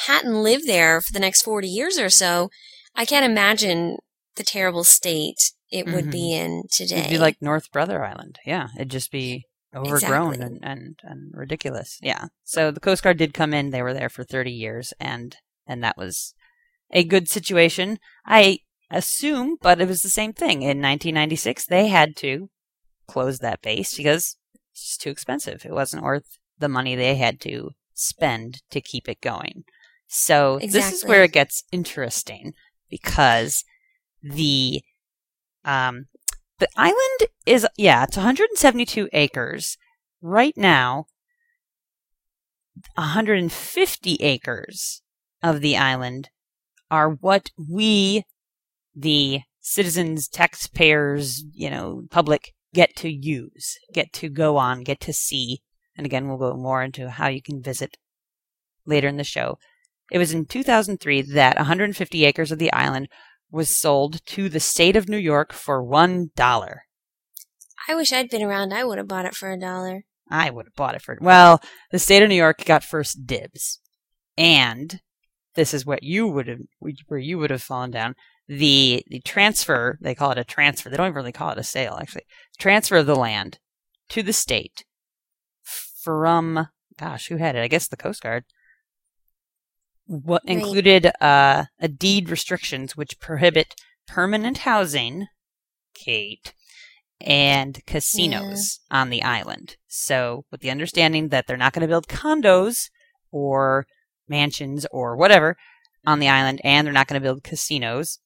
hadn't 0.06 0.42
lived 0.42 0.66
there 0.66 1.00
for 1.00 1.12
the 1.12 1.20
next 1.20 1.42
40 1.42 1.66
years 1.68 1.98
or 1.98 2.10
so, 2.10 2.50
I 2.94 3.04
can't 3.04 3.24
imagine 3.24 3.96
the 4.36 4.44
terrible 4.44 4.84
state 4.84 5.52
it 5.70 5.86
would 5.86 6.10
be 6.10 6.32
in 6.32 6.64
today. 6.72 6.98
it'd 6.98 7.10
be 7.10 7.18
like 7.18 7.38
North 7.40 7.72
Brother 7.72 8.04
Island. 8.04 8.38
Yeah, 8.46 8.68
it'd 8.76 8.90
just 8.90 9.10
be 9.10 9.46
overgrown 9.74 10.34
Exactly. 10.34 10.58
and, 10.62 10.64
and 10.64 10.98
and 11.02 11.32
ridiculous. 11.34 11.98
Yeah. 12.00 12.26
So 12.44 12.70
the 12.70 12.80
Coast 12.80 13.02
Guard 13.02 13.18
did 13.18 13.34
come 13.34 13.52
in. 13.52 13.70
They 13.70 13.82
were 13.82 13.92
there 13.94 14.08
for 14.08 14.22
thirty 14.24 14.52
years, 14.52 14.92
and 15.00 15.36
and 15.66 15.82
that 15.82 15.96
was 15.96 16.34
a 16.92 17.02
good 17.02 17.28
situation. 17.28 17.98
I 18.24 18.60
assume, 18.90 19.56
but 19.60 19.80
it 19.80 19.88
was 19.88 20.02
the 20.02 20.08
same 20.08 20.32
thing 20.32 20.62
in 20.62 20.80
1996. 20.80 21.66
They 21.66 21.88
had 21.88 22.16
to 22.16 22.50
close 23.06 23.38
that 23.38 23.62
base 23.62 23.96
because 23.96 24.36
it's 24.72 24.82
just 24.82 25.00
too 25.00 25.10
expensive. 25.10 25.64
It 25.64 25.72
wasn't 25.72 26.02
worth 26.02 26.38
the 26.58 26.68
money 26.68 26.94
they 26.94 27.16
had 27.16 27.40
to 27.42 27.70
spend 27.94 28.62
to 28.70 28.80
keep 28.80 29.08
it 29.08 29.20
going. 29.20 29.64
So 30.06 30.58
this 30.60 30.92
is 30.92 31.04
where 31.04 31.24
it 31.24 31.32
gets 31.32 31.64
interesting 31.72 32.54
because 32.88 33.64
the 34.22 34.82
um 35.64 36.06
the 36.58 36.68
island 36.76 37.30
is 37.44 37.66
yeah, 37.76 38.04
it's 38.04 38.16
172 38.16 39.08
acres. 39.12 39.76
Right 40.22 40.56
now 40.56 41.06
150 42.94 44.14
acres 44.16 45.02
of 45.42 45.60
the 45.60 45.76
island 45.76 46.30
are 46.90 47.10
what 47.10 47.50
we 47.56 48.24
the 48.96 49.42
citizens, 49.60 50.26
taxpayers, 50.26 51.44
you 51.52 51.70
know, 51.70 52.04
public 52.10 52.54
get 52.74 52.96
to 52.96 53.10
use, 53.10 53.78
get 53.92 54.12
to 54.14 54.28
go 54.28 54.56
on, 54.56 54.82
get 54.82 55.00
to 55.00 55.12
see. 55.12 55.60
And 55.96 56.06
again, 56.06 56.28
we'll 56.28 56.38
go 56.38 56.54
more 56.56 56.82
into 56.82 57.10
how 57.10 57.28
you 57.28 57.42
can 57.42 57.62
visit 57.62 57.96
later 58.84 59.08
in 59.08 59.16
the 59.16 59.24
show. 59.24 59.58
It 60.10 60.18
was 60.18 60.32
in 60.32 60.46
2003 60.46 61.22
that 61.22 61.56
150 61.56 62.24
acres 62.24 62.52
of 62.52 62.58
the 62.58 62.72
island 62.72 63.08
was 63.50 63.76
sold 63.76 64.24
to 64.26 64.48
the 64.48 64.60
state 64.60 64.96
of 64.96 65.08
New 65.08 65.16
York 65.16 65.52
for 65.52 65.82
one 65.82 66.30
dollar. 66.36 66.82
I 67.88 67.94
wish 67.94 68.12
I'd 68.12 68.30
been 68.30 68.42
around. 68.42 68.72
I 68.72 68.84
would 68.84 68.98
have 68.98 69.08
bought 69.08 69.26
it 69.26 69.34
for 69.34 69.50
a 69.50 69.58
dollar. 69.58 70.04
I 70.30 70.50
would 70.50 70.66
have 70.66 70.74
bought 70.74 70.94
it 70.94 71.02
for 71.02 71.16
well, 71.20 71.60
the 71.92 71.98
state 71.98 72.22
of 72.22 72.28
New 72.28 72.34
York 72.34 72.64
got 72.64 72.82
first 72.82 73.26
dibs, 73.26 73.80
and 74.36 75.00
this 75.54 75.72
is 75.72 75.86
what 75.86 76.02
you 76.02 76.26
would 76.26 76.48
have 76.48 76.58
where 77.06 77.20
you 77.20 77.38
would 77.38 77.50
have 77.50 77.62
fallen 77.62 77.90
down. 77.90 78.14
The 78.48 79.04
the 79.08 79.20
transfer 79.20 79.98
they 80.00 80.14
call 80.14 80.30
it 80.30 80.38
a 80.38 80.44
transfer. 80.44 80.88
They 80.88 80.96
don't 80.96 81.06
even 81.06 81.16
really 81.16 81.32
call 81.32 81.50
it 81.50 81.58
a 81.58 81.64
sale 81.64 81.98
actually. 82.00 82.24
Transfer 82.58 82.96
of 82.96 83.06
the 83.06 83.16
land 83.16 83.58
to 84.10 84.22
the 84.22 84.32
state 84.32 84.84
from 86.02 86.68
gosh 86.98 87.28
who 87.28 87.36
had 87.36 87.56
it? 87.56 87.62
I 87.62 87.68
guess 87.68 87.88
the 87.88 87.96
Coast 87.96 88.22
Guard. 88.22 88.44
What 90.06 90.42
Right. 90.46 90.56
included 90.56 91.10
uh, 91.20 91.64
a 91.80 91.88
deed 91.88 92.30
restrictions 92.30 92.96
which 92.96 93.18
prohibit 93.18 93.74
permanent 94.06 94.58
housing, 94.58 95.26
Kate, 95.94 96.54
and 97.20 97.84
casinos 97.86 98.78
on 98.90 99.10
the 99.10 99.22
island. 99.24 99.76
So, 99.88 100.44
with 100.52 100.60
the 100.60 100.70
understanding 100.70 101.28
that 101.28 101.46
they're 101.46 101.56
not 101.56 101.72
going 101.72 101.82
to 101.82 101.88
build 101.88 102.06
condos 102.06 102.90
or 103.32 103.86
mansions 104.28 104.86
or 104.92 105.16
whatever 105.16 105.56
on 106.06 106.20
the 106.20 106.28
island, 106.28 106.60
and 106.62 106.86
they're 106.86 106.94
not 106.94 107.08
going 107.08 107.20
to 107.20 107.26
build 107.26 107.42
casinos, 107.42 108.20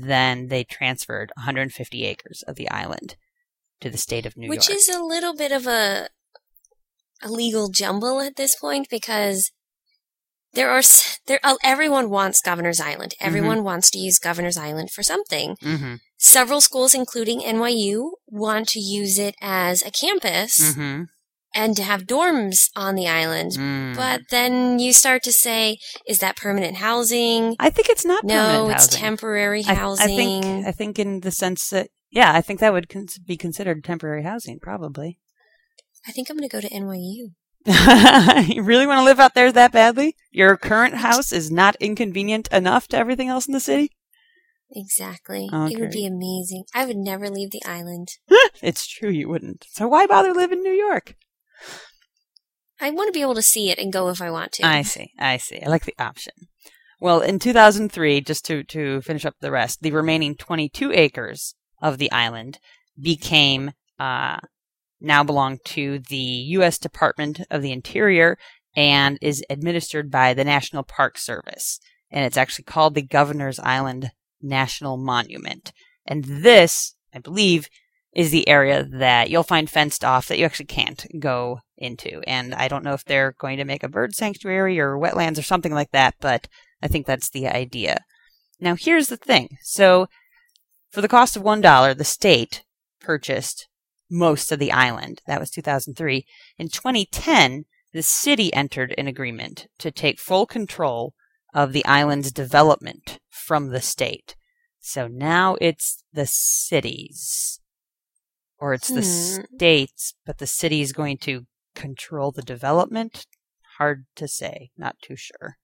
then 0.00 0.48
they 0.48 0.64
transferred 0.64 1.30
150 1.36 2.04
acres 2.04 2.42
of 2.46 2.56
the 2.56 2.70
island 2.70 3.16
to 3.80 3.90
the 3.90 3.98
state 3.98 4.24
of 4.24 4.36
New 4.36 4.48
Which 4.48 4.68
York. 4.68 4.68
Which 4.68 4.76
is 4.76 4.88
a 4.88 5.02
little 5.02 5.34
bit 5.34 5.52
of 5.52 5.66
a 5.66 6.08
a 7.24 7.30
legal 7.30 7.68
jumble 7.68 8.20
at 8.20 8.36
this 8.36 8.56
point 8.56 8.88
because 8.90 9.52
there 10.54 10.70
are 10.70 10.82
there 11.26 11.40
uh, 11.42 11.56
everyone 11.62 12.10
wants 12.10 12.40
Governor's 12.40 12.80
Island. 12.80 13.12
Mm-hmm. 13.12 13.26
Everyone 13.26 13.56
mm-hmm. 13.58 13.66
wants 13.66 13.90
to 13.90 13.98
use 13.98 14.18
Governor's 14.18 14.56
Island 14.56 14.90
for 14.90 15.02
something. 15.02 15.56
Mm-hmm. 15.62 15.94
Several 16.18 16.60
schools, 16.60 16.94
including 16.94 17.40
NYU, 17.40 18.12
want 18.26 18.68
to 18.68 18.80
use 18.80 19.18
it 19.18 19.34
as 19.40 19.82
a 19.82 19.90
campus 19.90 20.74
Mm-hmm. 20.74 21.02
And 21.54 21.76
to 21.76 21.82
have 21.82 22.02
dorms 22.02 22.70
on 22.76 22.94
the 22.94 23.08
island. 23.08 23.52
Mm. 23.52 23.96
But 23.96 24.22
then 24.30 24.78
you 24.78 24.92
start 24.92 25.22
to 25.24 25.32
say, 25.32 25.78
is 26.06 26.18
that 26.18 26.36
permanent 26.36 26.76
housing? 26.76 27.56
I 27.58 27.70
think 27.70 27.88
it's 27.88 28.04
not 28.04 28.24
No, 28.24 28.34
permanent 28.34 28.72
it's 28.72 28.86
housing. 28.86 29.00
temporary 29.00 29.62
housing. 29.62 30.12
I, 30.12 30.16
think 30.16 30.66
I 30.66 30.72
think 30.72 30.98
in 30.98 31.20
the 31.20 31.30
sense 31.30 31.70
that 31.70 31.90
yeah, 32.10 32.32
I 32.34 32.42
think 32.42 32.60
that 32.60 32.72
would 32.74 32.88
cons- 32.90 33.18
be 33.18 33.36
considered 33.36 33.82
temporary 33.82 34.22
housing, 34.22 34.60
probably. 34.60 35.18
I 36.06 36.12
think 36.12 36.28
I'm 36.28 36.36
going 36.36 36.48
to 36.48 36.54
go 36.54 36.60
to 36.60 36.68
NYU. 36.68 37.32
you 38.54 38.62
really 38.62 38.86
want 38.86 38.98
to 38.98 39.04
live 39.04 39.20
out 39.20 39.34
there 39.34 39.50
that 39.52 39.72
badly? 39.72 40.16
Your 40.30 40.56
current 40.56 40.96
house 40.96 41.32
is 41.32 41.50
not 41.50 41.76
inconvenient 41.80 42.48
enough 42.48 42.88
to 42.88 42.98
everything 42.98 43.28
else 43.28 43.46
in 43.46 43.52
the 43.54 43.60
city? 43.60 43.92
Exactly. 44.74 45.48
It 45.52 45.78
would 45.78 45.90
be 45.90 46.06
amazing. 46.06 46.64
I 46.74 46.86
would 46.86 46.96
never 46.96 47.28
leave 47.28 47.50
the 47.50 47.62
island. 47.64 48.08
it's 48.62 48.86
true 48.86 49.10
you 49.10 49.28
wouldn't. 49.28 49.66
So 49.70 49.86
why 49.86 50.06
bother 50.06 50.32
live 50.32 50.50
in 50.52 50.62
New 50.62 50.72
York? 50.72 51.14
I 52.80 52.90
want 52.90 53.08
to 53.08 53.12
be 53.12 53.22
able 53.22 53.36
to 53.36 53.42
see 53.42 53.70
it 53.70 53.78
and 53.78 53.92
go 53.92 54.08
if 54.08 54.20
I 54.20 54.30
want 54.30 54.52
to. 54.52 54.66
I 54.66 54.82
see. 54.82 55.12
I 55.18 55.36
see. 55.36 55.60
I 55.62 55.68
like 55.68 55.84
the 55.84 55.94
option. 55.98 56.32
Well, 57.00 57.20
in 57.20 57.38
2003, 57.38 58.20
just 58.20 58.44
to, 58.46 58.64
to 58.64 59.00
finish 59.02 59.24
up 59.24 59.34
the 59.40 59.50
rest, 59.50 59.82
the 59.82 59.92
remaining 59.92 60.36
22 60.36 60.92
acres 60.92 61.54
of 61.80 61.98
the 61.98 62.10
island 62.12 62.58
became, 63.00 63.72
uh, 63.98 64.38
now 65.00 65.24
belong 65.24 65.58
to 65.64 65.98
the 65.98 66.16
U.S. 66.16 66.78
Department 66.78 67.40
of 67.50 67.62
the 67.62 67.72
Interior 67.72 68.36
and 68.76 69.18
is 69.20 69.44
administered 69.50 70.10
by 70.10 70.34
the 70.34 70.44
National 70.44 70.82
Park 70.82 71.18
Service. 71.18 71.78
And 72.10 72.24
it's 72.24 72.36
actually 72.36 72.64
called 72.64 72.94
the 72.94 73.02
Governor's 73.02 73.58
Island 73.60 74.12
National 74.40 74.96
Monument. 74.96 75.72
And 76.06 76.24
this, 76.24 76.94
I 77.14 77.18
believe, 77.18 77.68
is 78.14 78.30
the 78.30 78.46
area 78.46 78.84
that 78.84 79.30
you'll 79.30 79.42
find 79.42 79.70
fenced 79.70 80.04
off 80.04 80.28
that 80.28 80.38
you 80.38 80.44
actually 80.44 80.66
can't 80.66 81.06
go 81.18 81.60
into. 81.78 82.20
And 82.26 82.54
I 82.54 82.68
don't 82.68 82.84
know 82.84 82.92
if 82.92 83.04
they're 83.04 83.34
going 83.38 83.56
to 83.56 83.64
make 83.64 83.82
a 83.82 83.88
bird 83.88 84.14
sanctuary 84.14 84.78
or 84.78 84.98
wetlands 84.98 85.38
or 85.38 85.42
something 85.42 85.72
like 85.72 85.90
that, 85.92 86.14
but 86.20 86.48
I 86.82 86.88
think 86.88 87.06
that's 87.06 87.30
the 87.30 87.48
idea. 87.48 88.04
Now, 88.60 88.76
here's 88.76 89.08
the 89.08 89.16
thing. 89.16 89.56
So, 89.62 90.08
for 90.90 91.00
the 91.00 91.08
cost 91.08 91.36
of 91.36 91.42
$1, 91.42 91.96
the 91.96 92.04
state 92.04 92.64
purchased 93.00 93.66
most 94.10 94.52
of 94.52 94.58
the 94.58 94.72
island. 94.72 95.22
That 95.26 95.40
was 95.40 95.50
2003. 95.50 96.26
In 96.58 96.68
2010, 96.68 97.64
the 97.92 98.02
city 98.02 98.52
entered 98.52 98.94
an 98.98 99.08
agreement 99.08 99.66
to 99.78 99.90
take 99.90 100.20
full 100.20 100.46
control 100.46 101.14
of 101.54 101.72
the 101.72 101.84
island's 101.86 102.30
development 102.30 103.18
from 103.30 103.68
the 103.68 103.80
state. 103.80 104.36
So 104.80 105.06
now 105.08 105.56
it's 105.60 106.04
the 106.12 106.26
cities. 106.26 107.60
Or 108.62 108.72
it's 108.74 108.88
the 108.88 109.02
Hmm. 109.02 109.56
states, 109.56 110.14
but 110.24 110.38
the 110.38 110.46
city 110.46 110.80
is 110.80 110.92
going 110.92 111.18
to 111.18 111.46
control 111.74 112.30
the 112.30 112.42
development? 112.42 113.26
Hard 113.78 114.06
to 114.16 114.28
say. 114.28 114.70
Not 114.76 114.96
too 115.02 115.16
sure. 115.16 115.56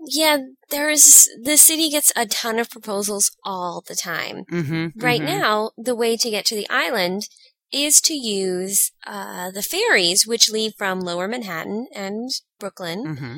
Yeah, 0.00 0.38
there's 0.70 1.28
the 1.42 1.56
city 1.56 1.88
gets 1.90 2.12
a 2.16 2.26
ton 2.26 2.58
of 2.58 2.70
proposals 2.70 3.30
all 3.44 3.82
the 3.86 3.94
time. 3.94 4.44
Mm-hmm. 4.50 4.98
Right 5.00 5.22
now, 5.22 5.70
the 5.76 5.94
way 5.94 6.16
to 6.16 6.30
get 6.30 6.44
to 6.46 6.54
the 6.54 6.68
island 6.70 7.28
is 7.72 8.00
to 8.02 8.14
use 8.14 8.92
uh, 9.06 9.50
the 9.50 9.62
ferries, 9.62 10.26
which 10.26 10.50
leave 10.50 10.72
from 10.78 11.00
Lower 11.00 11.26
Manhattan 11.28 11.88
and 11.94 12.30
Brooklyn, 12.60 13.04
Mm-hmm. 13.06 13.36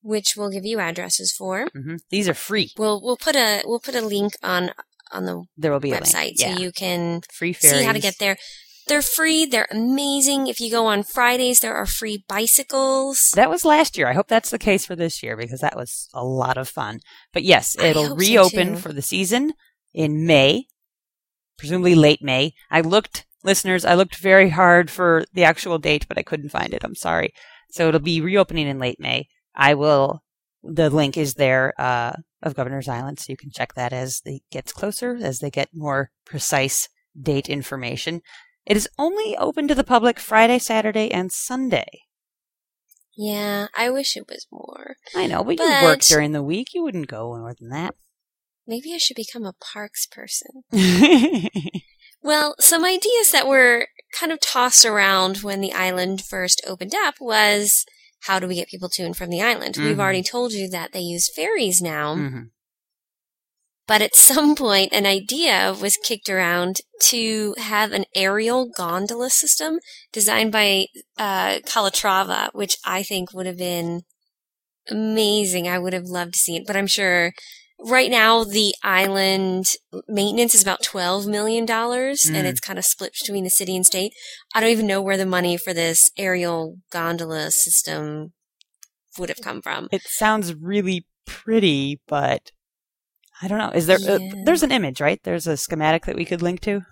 which 0.00 0.34
we'll 0.36 0.50
give 0.50 0.64
you 0.64 0.78
addresses 0.80 1.32
for. 1.32 1.66
Mm-hmm. 1.76 1.96
These 2.10 2.28
are 2.28 2.34
free. 2.34 2.70
We'll 2.78 3.00
we'll 3.02 3.16
put 3.16 3.36
a 3.36 3.62
we'll 3.64 3.80
put 3.80 3.94
a 3.96 4.00
link 4.00 4.32
on 4.42 4.70
on 5.12 5.24
the 5.26 5.44
There 5.56 5.72
will 5.72 5.80
be 5.80 5.92
a 5.92 6.00
website. 6.00 6.32
Yeah. 6.36 6.54
so 6.54 6.60
you 6.60 6.72
can 6.72 7.20
free 7.32 7.52
see 7.52 7.82
how 7.82 7.92
to 7.92 8.00
get 8.00 8.18
there. 8.18 8.36
They're 8.86 9.02
free. 9.02 9.46
They're 9.46 9.66
amazing. 9.70 10.46
If 10.46 10.60
you 10.60 10.70
go 10.70 10.86
on 10.86 11.02
Fridays, 11.02 11.58
there 11.58 11.74
are 11.74 11.86
free 11.86 12.24
bicycles. 12.28 13.32
That 13.34 13.50
was 13.50 13.64
last 13.64 13.98
year. 13.98 14.06
I 14.06 14.12
hope 14.12 14.28
that's 14.28 14.50
the 14.50 14.58
case 14.58 14.86
for 14.86 14.94
this 14.94 15.22
year 15.24 15.36
because 15.36 15.60
that 15.60 15.74
was 15.74 16.08
a 16.14 16.24
lot 16.24 16.56
of 16.56 16.68
fun. 16.68 17.00
But 17.32 17.42
yes, 17.42 17.76
it'll 17.78 18.08
hope 18.08 18.10
so, 18.10 18.16
reopen 18.16 18.76
for 18.76 18.92
the 18.92 19.02
season 19.02 19.54
in 19.92 20.24
May, 20.24 20.66
presumably 21.58 21.96
late 21.96 22.22
May. 22.22 22.52
I 22.70 22.80
looked, 22.80 23.26
listeners, 23.42 23.84
I 23.84 23.94
looked 23.94 24.16
very 24.16 24.50
hard 24.50 24.88
for 24.88 25.24
the 25.32 25.42
actual 25.42 25.78
date, 25.78 26.06
but 26.06 26.18
I 26.18 26.22
couldn't 26.22 26.50
find 26.50 26.72
it. 26.72 26.84
I'm 26.84 26.94
sorry. 26.94 27.32
So 27.70 27.88
it'll 27.88 27.98
be 27.98 28.20
reopening 28.20 28.68
in 28.68 28.78
late 28.78 29.00
May. 29.00 29.26
I 29.56 29.74
will, 29.74 30.22
the 30.62 30.90
link 30.90 31.16
is 31.16 31.34
there, 31.34 31.72
uh, 31.76 32.12
of 32.42 32.54
Governor's 32.54 32.88
Island, 32.88 33.18
so 33.18 33.32
you 33.32 33.36
can 33.36 33.50
check 33.50 33.74
that 33.74 33.92
as 33.92 34.22
it 34.24 34.42
gets 34.50 34.72
closer, 34.72 35.16
as 35.20 35.40
they 35.40 35.50
get 35.50 35.70
more 35.72 36.10
precise 36.24 36.88
date 37.20 37.48
information. 37.48 38.22
It 38.66 38.76
is 38.76 38.88
only 38.98 39.36
open 39.36 39.68
to 39.68 39.74
the 39.74 39.84
public 39.84 40.18
Friday, 40.18 40.58
Saturday, 40.58 41.10
and 41.10 41.32
Sunday. 41.32 42.02
Yeah, 43.16 43.68
I 43.76 43.88
wish 43.90 44.16
it 44.16 44.26
was 44.28 44.46
more. 44.50 44.96
I 45.14 45.26
know, 45.26 45.42
but, 45.42 45.58
you 45.58 45.64
work 45.82 46.00
during 46.00 46.32
the 46.32 46.42
week. 46.42 46.74
You 46.74 46.82
wouldn't 46.82 47.08
go 47.08 47.28
more 47.28 47.54
than 47.58 47.70
that. 47.70 47.94
Maybe 48.66 48.92
I 48.92 48.98
should 48.98 49.16
become 49.16 49.46
a 49.46 49.54
parks 49.54 50.06
person. 50.06 50.64
Well, 52.26 52.56
some 52.58 52.84
ideas 52.84 53.30
that 53.30 53.46
were 53.46 53.86
kind 54.18 54.32
of 54.32 54.40
tossed 54.40 54.84
around 54.84 55.38
when 55.38 55.60
the 55.60 55.72
island 55.72 56.22
first 56.22 56.60
opened 56.66 56.92
up 56.92 57.14
was 57.20 57.86
how 58.20 58.38
do 58.38 58.46
we 58.48 58.54
get 58.56 58.68
people 58.68 58.88
to 58.90 59.04
and 59.04 59.16
from 59.16 59.30
the 59.30 59.40
island? 59.42 59.76
We've 59.76 59.96
Mhm. 59.96 60.00
already 60.00 60.22
told 60.22 60.52
you 60.52 60.68
that 60.70 60.92
they 60.92 61.00
use 61.00 61.32
ferries 61.34 61.80
now, 61.80 62.14
Mhm. 62.16 62.50
but 63.86 64.02
at 64.02 64.16
some 64.16 64.54
point 64.56 64.92
an 64.92 65.06
idea 65.06 65.74
was 65.80 65.96
kicked 66.02 66.28
around 66.28 66.80
to 67.10 67.54
have 67.58 67.92
an 67.92 68.04
aerial 68.14 68.66
gondola 68.66 69.30
system 69.30 69.78
designed 70.12 70.52
by 70.52 70.86
uh, 71.18 71.60
Calatrava, 71.66 72.50
which 72.52 72.76
I 72.84 73.02
think 73.02 73.32
would 73.32 73.46
have 73.46 73.58
been 73.58 74.02
amazing. 74.88 75.68
I 75.68 75.78
would 75.78 75.92
have 75.92 76.04
loved 76.06 76.34
to 76.34 76.38
see 76.40 76.56
it, 76.56 76.66
but 76.66 76.76
I'm 76.76 76.86
sure 76.86 77.32
right 77.78 78.10
now 78.10 78.42
the 78.44 78.74
island 78.82 79.66
maintenance 80.08 80.54
is 80.54 80.62
about 80.62 80.82
$12 80.82 81.26
million 81.26 81.66
Mm. 81.66 82.34
and 82.34 82.46
it's 82.46 82.60
kind 82.60 82.78
of 82.78 82.84
split 82.84 83.12
between 83.20 83.44
the 83.44 83.50
city 83.50 83.76
and 83.76 83.84
state. 83.86 84.12
I 84.54 84.60
don't 84.60 84.70
even 84.70 84.86
know 84.86 85.02
where 85.02 85.16
the 85.18 85.26
money 85.26 85.56
for 85.56 85.72
this 85.74 86.10
aerial 86.16 86.78
gondola 86.90 87.50
system 87.50 88.32
would 89.18 89.28
have 89.28 89.40
come 89.42 89.60
from. 89.62 89.88
It 89.92 90.02
sounds 90.02 90.54
really 90.54 91.06
pretty, 91.26 92.00
but 92.06 92.50
I 93.42 93.48
don't 93.48 93.58
know. 93.58 93.70
Is 93.74 93.86
there? 93.86 93.98
Uh, 93.98 94.18
Yeah. 94.18 94.42
there's 94.44 94.62
an 94.62 94.72
image, 94.72 95.00
right? 95.00 95.20
There's 95.22 95.46
a 95.46 95.56
schematic 95.56 96.06
that 96.06 96.16
we 96.16 96.24
could 96.24 96.40
link 96.42 96.60
to. 96.62 96.82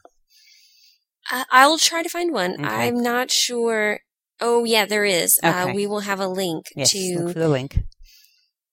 I'll 1.30 1.78
try 1.78 2.02
to 2.02 2.08
find 2.08 2.32
one. 2.32 2.52
Okay. 2.54 2.68
I'm 2.88 3.02
not 3.02 3.30
sure. 3.30 4.00
Oh, 4.40 4.64
yeah, 4.64 4.84
there 4.84 5.06
is. 5.06 5.38
Uh, 5.42 5.72
we 5.74 5.86
will 5.86 6.00
have 6.00 6.20
a 6.20 6.28
link 6.28 6.66
Yes, 6.76 6.90
to 6.90 7.18
look 7.18 7.32
for 7.32 7.38
the 7.38 7.48
link. 7.48 7.78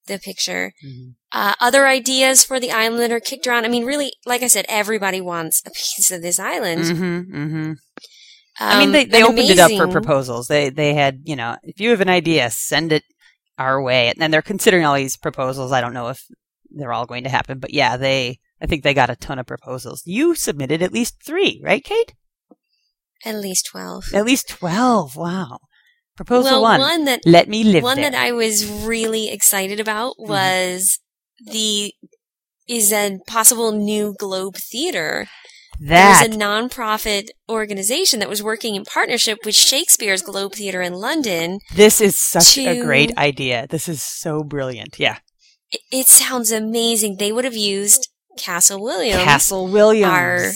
the 0.07 0.19
picture. 0.19 0.73
Mhm. 0.85 1.15
Uh, 1.33 1.53
other 1.61 1.87
ideas 1.87 2.43
for 2.43 2.59
the 2.59 2.71
island 2.71 3.13
are 3.13 3.19
kicked 3.19 3.47
around. 3.47 3.63
I 3.63 3.69
mean, 3.69 3.85
really, 3.85 4.13
like 4.25 4.43
I 4.43 4.47
said, 4.47 4.65
everybody 4.67 5.21
wants 5.21 5.61
a 5.65 5.69
piece 5.69 6.11
of 6.11 6.21
this 6.21 6.39
island. 6.39 6.83
Mm-hmm, 6.83 7.35
mm-hmm. 7.35 7.71
Um, 7.71 7.75
I 8.59 8.79
mean, 8.79 8.91
they, 8.91 9.05
they 9.05 9.21
an 9.21 9.27
opened 9.27 9.49
it 9.49 9.59
up 9.59 9.71
for 9.71 9.87
proposals. 9.87 10.47
They 10.47 10.69
they 10.69 10.93
had, 10.93 11.21
you 11.23 11.35
know, 11.35 11.57
if 11.63 11.79
you 11.79 11.91
have 11.91 12.01
an 12.01 12.09
idea, 12.09 12.49
send 12.51 12.91
it 12.91 13.03
our 13.57 13.81
way. 13.81 14.09
And 14.09 14.17
then 14.19 14.31
they're 14.31 14.41
considering 14.41 14.85
all 14.85 14.95
these 14.95 15.17
proposals. 15.17 15.71
I 15.71 15.79
don't 15.81 15.93
know 15.93 16.09
if 16.09 16.21
they're 16.69 16.93
all 16.93 17.05
going 17.05 17.23
to 17.23 17.29
happen, 17.29 17.59
but 17.59 17.73
yeah, 17.73 17.97
they. 17.97 18.39
I 18.61 18.67
think 18.67 18.83
they 18.83 18.93
got 18.93 19.09
a 19.09 19.15
ton 19.15 19.39
of 19.39 19.47
proposals. 19.47 20.03
You 20.05 20.35
submitted 20.35 20.83
at 20.83 20.93
least 20.93 21.23
three, 21.25 21.59
right, 21.63 21.83
Kate? 21.83 22.13
At 23.25 23.37
least 23.37 23.67
12. 23.71 24.13
At 24.13 24.25
least 24.25 24.49
twelve. 24.49 25.15
Wow. 25.15 25.59
Proposal 26.15 26.61
well, 26.61 26.79
one. 26.79 27.05
that 27.05 27.21
Let 27.25 27.49
me 27.49 27.63
live 27.63 27.83
one 27.83 27.97
there. 27.97 28.11
that 28.11 28.19
I 28.19 28.31
was 28.31 28.67
really 28.67 29.29
excited 29.29 29.79
about 29.79 30.15
Mhm. 30.19 30.27
was 30.27 30.99
the 31.45 31.93
is 32.67 32.91
a 32.93 33.19
possible 33.27 33.71
new 33.71 34.15
Globe 34.17 34.55
Theater. 34.55 35.27
that 35.79 36.25
There's 36.25 36.35
a 36.35 36.39
nonprofit 36.39 37.29
organization 37.49 38.19
that 38.19 38.29
was 38.29 38.43
working 38.43 38.75
in 38.75 38.85
partnership 38.85 39.39
with 39.45 39.55
Shakespeare's 39.55 40.21
Globe 40.21 40.53
Theater 40.53 40.81
in 40.81 40.93
London. 40.93 41.59
This 41.73 41.99
is 41.99 42.15
such 42.17 42.57
a 42.57 42.81
great 42.81 43.17
idea. 43.17 43.67
This 43.67 43.89
is 43.89 44.01
so 44.01 44.43
brilliant. 44.43 44.99
Yeah. 44.99 45.17
It, 45.71 45.81
it 45.91 46.07
sounds 46.07 46.51
amazing. 46.51 47.17
They 47.17 47.31
would 47.31 47.45
have 47.45 47.55
used 47.55 48.09
Castle 48.37 48.81
Williams, 48.81 49.23
Castle 49.23 49.67
Williams. 49.67 50.11
our 50.11 50.51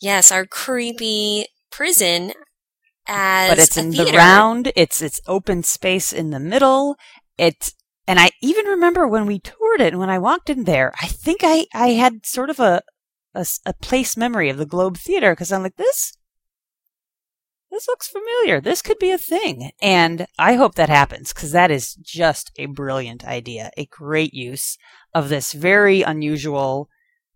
yes, 0.00 0.32
our 0.32 0.46
creepy 0.46 1.46
prison 1.70 2.32
as 3.06 3.50
but 3.50 3.58
it's 3.58 3.76
in 3.76 3.92
theater. 3.92 4.12
the 4.12 4.16
round. 4.16 4.72
It's 4.76 5.02
it's 5.02 5.20
open 5.26 5.62
space 5.62 6.12
in 6.12 6.30
the 6.30 6.40
middle. 6.40 6.96
It's 7.38 7.74
and 8.06 8.18
I 8.20 8.30
even 8.40 8.66
remember 8.66 9.06
when 9.06 9.26
we 9.26 9.38
toured 9.38 9.80
it 9.80 9.92
and 9.92 9.98
when 9.98 10.10
I 10.10 10.18
walked 10.18 10.50
in 10.50 10.64
there, 10.64 10.92
I 11.00 11.06
think 11.06 11.40
I 11.42 11.66
I 11.74 11.88
had 11.88 12.26
sort 12.26 12.50
of 12.50 12.60
a, 12.60 12.82
a 13.34 13.72
place 13.74 14.16
memory 14.16 14.48
of 14.48 14.58
the 14.58 14.66
Globe 14.66 14.96
Theater 14.96 15.32
because 15.32 15.52
I'm 15.52 15.62
like 15.62 15.76
this 15.76 16.12
this 17.72 17.88
looks 17.88 18.06
familiar. 18.06 18.60
This 18.60 18.82
could 18.82 18.98
be 18.98 19.10
a 19.10 19.18
thing. 19.18 19.70
And 19.80 20.26
I 20.38 20.54
hope 20.54 20.74
that 20.74 20.90
happens 20.90 21.32
because 21.32 21.52
that 21.52 21.70
is 21.70 21.94
just 21.94 22.52
a 22.56 22.66
brilliant 22.66 23.24
idea, 23.24 23.70
a 23.78 23.86
great 23.86 24.34
use 24.34 24.76
of 25.14 25.30
this 25.30 25.54
very 25.54 26.02
unusual 26.02 26.90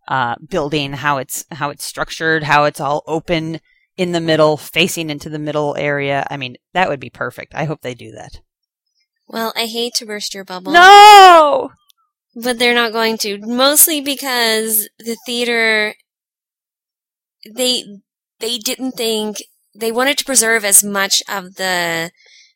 uh, 0.08 0.36
building, 0.46 0.92
how 0.92 1.16
it's 1.16 1.46
how 1.50 1.70
it's 1.70 1.84
structured, 1.84 2.44
how 2.44 2.64
it's 2.64 2.80
all 2.80 3.02
open 3.06 3.60
in 3.96 4.12
the 4.12 4.20
middle, 4.20 4.58
facing 4.58 5.08
into 5.08 5.30
the 5.30 5.38
middle 5.38 5.74
area. 5.76 6.26
I 6.30 6.36
mean, 6.36 6.56
that 6.74 6.90
would 6.90 7.00
be 7.00 7.10
perfect. 7.10 7.54
I 7.54 7.64
hope 7.64 7.80
they 7.80 7.94
do 7.94 8.12
that. 8.12 8.40
Well, 9.28 9.52
I 9.56 9.66
hate 9.66 9.94
to 9.94 10.06
burst 10.06 10.34
your 10.34 10.44
bubble. 10.44 10.72
No! 10.72 11.70
But 12.34 12.58
they're 12.58 12.74
not 12.74 12.92
going 12.92 13.18
to. 13.18 13.38
Mostly 13.38 14.00
because 14.00 14.88
the 14.98 15.16
theater 15.26 15.94
they 17.54 17.84
they 18.40 18.58
didn't 18.58 18.92
think 18.92 19.36
they 19.74 19.92
wanted 19.92 20.18
to 20.18 20.24
preserve 20.24 20.64
as 20.64 20.82
much 20.84 21.22
of 21.28 21.54
the 21.56 22.10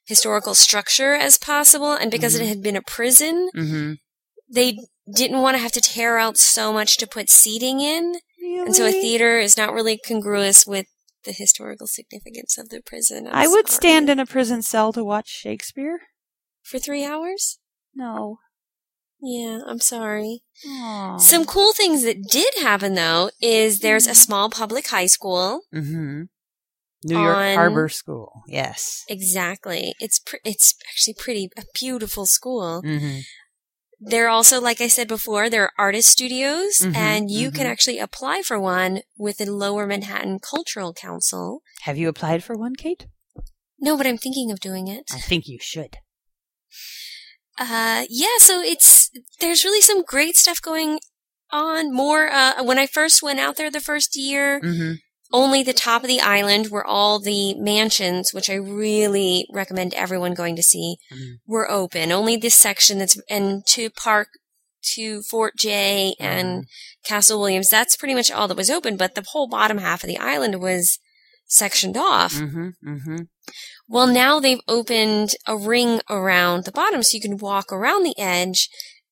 historical 0.06 0.54
structure 0.54 1.14
as 1.14 1.38
possible 1.38 1.92
and 1.92 2.11
because 2.11 2.37
Mhm. 2.37 2.40
it 2.42 2.46
had 2.48 2.62
been 2.62 2.76
a 2.76 2.83
prison, 2.83 3.48
Mm-hmm. 3.54 3.92
they 4.52 4.78
didn't 5.12 5.40
want 5.42 5.56
to 5.56 5.62
have 5.62 5.72
to 5.72 5.80
tear 5.80 6.18
out 6.18 6.37
so 6.37 6.72
much 6.72 6.96
to 6.98 7.06
put 7.06 7.28
seating 7.30 7.80
in. 7.80 8.16
And 8.42 8.74
so 8.74 8.87
a 8.87 8.92
theater 8.92 9.38
is 9.38 9.56
not 9.56 9.72
really 9.72 9.98
congruous 10.04 10.66
with 10.66 10.87
the 11.24 11.33
historical 11.33 11.87
significance 11.87 12.56
of 12.59 12.68
the 12.70 12.80
prison. 12.80 13.26
I'm 13.26 13.35
I 13.35 13.46
would 13.46 13.68
sorry. 13.68 13.76
stand 13.76 14.11
in 14.11 14.18
a 14.18 14.26
prison 14.26 14.62
cell 14.62 14.92
to 14.94 15.04
watch 15.04 15.28
Shakespeare. 15.28 16.00
For 16.70 16.78
three 16.78 17.04
hours. 17.04 17.59
No. 17.94 18.38
Yeah, 19.20 19.61
I'm 19.66 19.80
sorry. 19.80 20.40
Aw. 20.66 21.18
Some 21.18 21.44
cool 21.44 21.72
things 21.74 22.04
that 22.04 22.22
did 22.30 22.54
happen 22.62 22.94
though 22.94 23.30
is 23.42 23.80
there's 23.80 24.06
a 24.06 24.14
small 24.14 24.48
public 24.48 24.88
high 24.88 25.06
school. 25.06 25.62
Mm-hmm. 25.74 26.22
New 27.04 27.18
York 27.18 27.37
On- 27.37 27.54
Harbor 27.54 27.88
School. 27.88 28.42
Yes. 28.46 29.04
Exactly. 29.09 29.94
It's 30.00 30.18
pr- 30.18 30.37
it's 30.44 30.74
actually 30.90 31.14
pretty 31.14 31.50
a 31.59 31.62
beautiful 31.74 32.26
school. 32.26 32.83
Mm-hmm. 32.85 33.20
There 34.02 34.24
are 34.26 34.30
also, 34.30 34.61
like 34.61 34.80
I 34.80 34.87
said 34.88 35.09
before, 35.09 35.50
there 35.50 35.64
are 35.64 35.72
artist 35.76 36.09
studios, 36.09 36.78
Mhm, 36.78 36.96
and 36.96 37.30
you 37.30 37.50
can 37.50 37.66
mhm. 37.66 37.70
actually 37.70 37.98
apply 37.98 38.40
for 38.40 38.59
one 38.59 39.02
with 39.18 39.37
the 39.37 39.50
Lower 39.50 39.87
Manhattan 39.87 40.38
Cultural 40.38 40.94
Council. 40.94 41.61
Have 41.83 41.98
you 41.98 42.09
applied 42.09 42.42
for 42.42 42.56
one, 42.56 42.74
Kate? 42.76 43.06
No, 43.78 43.98
but 43.98 44.06
I'm 44.06 44.16
thinking 44.16 44.50
of 44.50 44.59
doing 44.61 44.88
it. 44.88 45.04
I 45.12 45.18
think 45.20 45.46
you 45.46 45.59
should. 45.61 45.98
Uh, 47.59 48.04
yeah, 48.09 48.38
so 48.38 48.61
it's, 48.61 49.11
there's 49.40 49.64
really 49.64 49.80
some 49.83 50.02
great 50.02 50.37
stuff 50.37 50.62
going 50.62 50.98
on. 51.50 51.92
More, 51.92 52.28
uh, 52.30 52.62
when 52.64 52.78
I 52.78 52.87
first 52.87 53.22
went 53.22 53.38
out 53.40 53.56
there 53.56 53.70
the 53.70 53.80
first 53.80 54.16
year, 54.16 54.61
Mm-hmm. 54.61 54.92
only 55.33 55.62
the 55.62 55.72
top 55.72 56.02
of 56.02 56.09
the 56.09 56.20
island 56.20 56.68
were 56.70 56.87
all 56.87 57.20
the 57.20 57.54
mansions, 57.54 58.33
which 58.33 58.48
I 58.48 58.54
really 58.54 59.46
recommend 59.52 59.94
everyone 59.94 60.35
going 60.35 60.56
to 60.56 60.62
see, 60.62 60.96
Mhm. 61.12 61.35
were 61.46 61.70
open. 61.70 62.11
Only 62.12 62.37
this 62.37 62.54
section 62.54 62.98
that's, 62.98 63.20
and 63.28 63.66
to 63.68 63.90
park 63.90 64.28
to 64.94 65.22
Fort 65.22 65.54
Jay 65.59 66.14
and 66.18 66.66
Castle 67.04 67.38
Williams, 67.38 67.68
that's 67.68 67.96
pretty 67.96 68.14
much 68.14 68.30
all 68.30 68.48
that 68.48 68.56
was 68.56 68.70
open, 68.70 68.96
but 68.96 69.14
the 69.14 69.26
whole 69.33 69.46
bottom 69.48 69.78
half 69.78 70.02
of 70.02 70.09
the 70.09 70.18
island 70.18 70.61
was 70.61 70.98
sectioned 71.46 71.96
off. 71.98 72.33
Well, 73.92 74.07
now 74.07 74.38
they've 74.38 74.61
opened 74.68 75.31
a 75.46 75.57
ring 75.57 76.00
around 76.09 76.64
the 76.64 76.72
bottom 76.72 77.03
so 77.03 77.16
you 77.16 77.20
can 77.20 77.37
walk 77.38 77.72
around 77.72 78.05
the 78.05 78.18
edge 78.18 78.68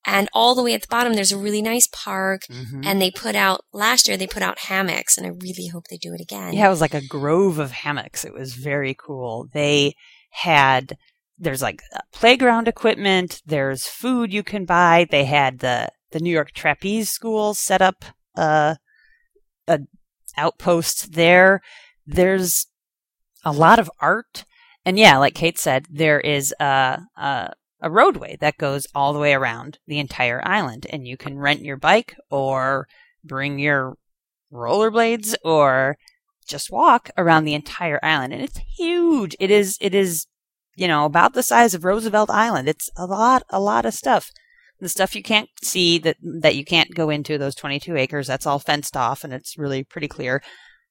and 0.06 0.28
all 0.32 0.54
the 0.54 0.62
way 0.62 0.72
at 0.72 0.82
the 0.82 0.88
bottom 0.88 1.14
there's 1.14 1.32
a 1.32 1.36
really 1.36 1.60
nice 1.60 1.88
park 1.92 2.42
Mm-hmm. 2.48 2.82
and 2.84 3.02
they 3.02 3.10
put 3.10 3.34
out 3.34 3.64
last 3.72 4.06
year 4.06 4.16
they 4.16 4.28
put 4.28 4.42
out 4.42 4.60
hammocks 4.60 5.18
and 5.18 5.26
I 5.26 5.30
really 5.30 5.66
hope 5.66 5.88
they 5.90 5.96
do 5.96 6.14
it 6.14 6.20
again. 6.20 6.52
Yeah, 6.54 6.66
it 6.68 6.70
was 6.70 6.80
like 6.80 6.94
a 6.94 7.06
grove 7.06 7.58
of 7.58 7.72
hammocks. 7.72 8.24
It 8.24 8.32
was 8.32 8.54
very 8.54 8.94
cool. 8.94 9.48
They 9.52 9.94
had 10.30 10.96
there's 11.36 11.62
like 11.62 11.82
uh, 11.94 12.00
playground 12.12 12.68
equipment. 12.68 13.42
There's 13.44 13.86
food 13.86 14.32
you 14.32 14.42
can 14.44 14.64
buy. 14.64 15.06
They 15.10 15.24
had 15.24 15.58
the 15.58 15.88
the 16.12 16.20
New 16.20 16.32
York 16.32 16.52
Trapeze 16.52 17.10
School 17.10 17.52
set 17.54 17.82
up 17.82 18.04
uh, 18.36 18.76
a 19.66 19.80
outpost 20.36 21.12
there. 21.14 21.60
There's 22.06 22.66
a 23.44 23.52
lot 23.52 23.78
of 23.78 23.90
art, 24.00 24.44
and 24.88 24.98
yeah, 24.98 25.18
like 25.18 25.34
Kate 25.34 25.58
said, 25.58 25.86
there 25.90 26.18
is 26.18 26.54
a, 26.58 26.98
a 27.14 27.52
a 27.82 27.90
roadway 27.90 28.38
that 28.40 28.56
goes 28.56 28.86
all 28.94 29.12
the 29.12 29.18
way 29.18 29.34
around 29.34 29.78
the 29.86 29.98
entire 29.98 30.40
island, 30.48 30.86
and 30.88 31.06
you 31.06 31.18
can 31.18 31.38
rent 31.38 31.60
your 31.60 31.76
bike 31.76 32.16
or 32.30 32.88
bring 33.22 33.58
your 33.58 33.96
rollerblades 34.50 35.34
or 35.44 35.98
just 36.48 36.72
walk 36.72 37.10
around 37.18 37.44
the 37.44 37.52
entire 37.52 38.00
island. 38.02 38.32
And 38.32 38.40
it's 38.40 38.60
huge. 38.78 39.36
It 39.38 39.50
is 39.50 39.76
it 39.82 39.94
is 39.94 40.26
you 40.74 40.88
know 40.88 41.04
about 41.04 41.34
the 41.34 41.42
size 41.42 41.74
of 41.74 41.84
roosevelt 41.84 42.30
island. 42.30 42.66
It's 42.66 42.88
a 42.96 43.04
lot 43.04 43.42
a 43.50 43.60
lot 43.60 43.84
of 43.84 43.92
stuff. 43.92 44.30
The 44.80 44.88
stuff 44.88 45.14
you 45.14 45.22
can't 45.22 45.50
see 45.62 45.98
that 45.98 46.16
that 46.22 46.56
you 46.56 46.64
can't 46.64 46.94
go 46.94 47.10
into 47.10 47.36
those 47.36 47.54
22 47.56 47.94
acres 47.94 48.26
that's 48.26 48.46
all 48.46 48.58
fenced 48.58 48.96
off 48.96 49.22
and 49.22 49.34
it's 49.34 49.58
really 49.58 49.84
pretty 49.84 50.08
clear 50.08 50.40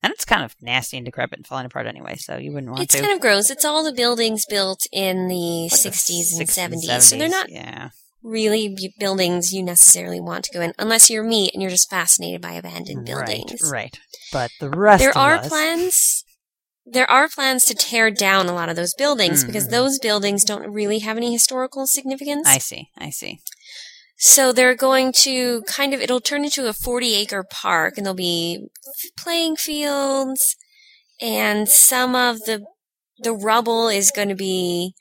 and 0.03 0.13
it's 0.13 0.25
kind 0.25 0.43
of 0.43 0.55
nasty 0.61 0.97
and 0.97 1.05
decrepit 1.05 1.39
and 1.39 1.47
falling 1.47 1.65
apart 1.65 1.87
anyway 1.87 2.15
so 2.15 2.37
you 2.37 2.51
wouldn't 2.53 2.71
want 2.71 2.83
It's 2.83 2.93
to 2.93 2.99
It's 2.99 3.07
kind 3.07 3.15
of 3.15 3.21
gross. 3.21 3.49
It's 3.49 3.65
all 3.65 3.83
the 3.83 3.93
buildings 3.93 4.45
built 4.47 4.85
in 4.91 5.27
the 5.27 5.63
Like 5.63 5.81
the 5.81 5.89
60s 5.89 6.37
and 6.39 6.47
60s 6.47 6.87
70s. 6.87 7.01
So 7.01 7.17
they're 7.17 7.29
not 7.29 7.49
yeah 7.49 7.89
really 8.23 8.75
buildings 8.99 9.53
you 9.53 9.63
necessarily 9.63 10.19
want 10.19 10.43
to 10.45 10.51
go 10.53 10.59
in 10.61 10.73
unless 10.77 11.09
you're 11.09 11.23
me 11.23 11.49
and 11.53 11.61
you're 11.61 11.71
just 11.71 11.89
fascinated 11.89 12.41
by 12.41 12.53
abandoned 12.53 13.05
buildings. 13.05 13.61
right 13.63 13.71
right 13.71 13.99
but 14.33 14.51
the 14.59 14.69
rest 14.69 14.99
There 15.01 15.11
of 15.11 15.17
are 15.17 15.35
us, 15.35 15.47
plans 15.47 16.23
there 16.85 17.09
are 17.09 17.27
plans 17.29 17.63
to 17.65 17.73
tear 17.73 18.09
down 18.11 18.47
a 18.47 18.53
lot 18.53 18.69
of 18.69 18.75
those 18.75 18.93
buildings 18.95 19.43
because 19.43 19.67
Mhm. 19.67 19.71
those 19.71 19.99
buildings 19.99 20.43
don't 20.43 20.67
really 20.71 20.99
have 20.99 21.15
any 21.17 21.31
historical 21.31 21.85
significance. 21.87 22.47
i 22.47 22.57
see 22.57 22.89
i 22.97 23.09
see 23.09 23.39
So 24.17 24.51
they're 24.51 24.75
going 24.75 25.11
to 25.23 25.61
kind 25.63 25.93
of, 25.93 26.01
it'll 26.01 26.19
turn 26.21 26.43
into 26.43 26.67
a 26.67 26.73
40 26.73 27.13
acre 27.15 27.43
park 27.43 27.97
and 27.97 28.05
there'll 28.05 28.15
be 28.15 28.67
playing 29.17 29.55
fields 29.57 30.55
and 31.21 31.69
some 31.69 32.15
of 32.15 32.39
the, 32.41 32.65
the 33.19 33.33
rubble 33.33 33.87
is 33.89 34.11
going 34.11 34.29
to 34.29 34.35
be 34.35 34.93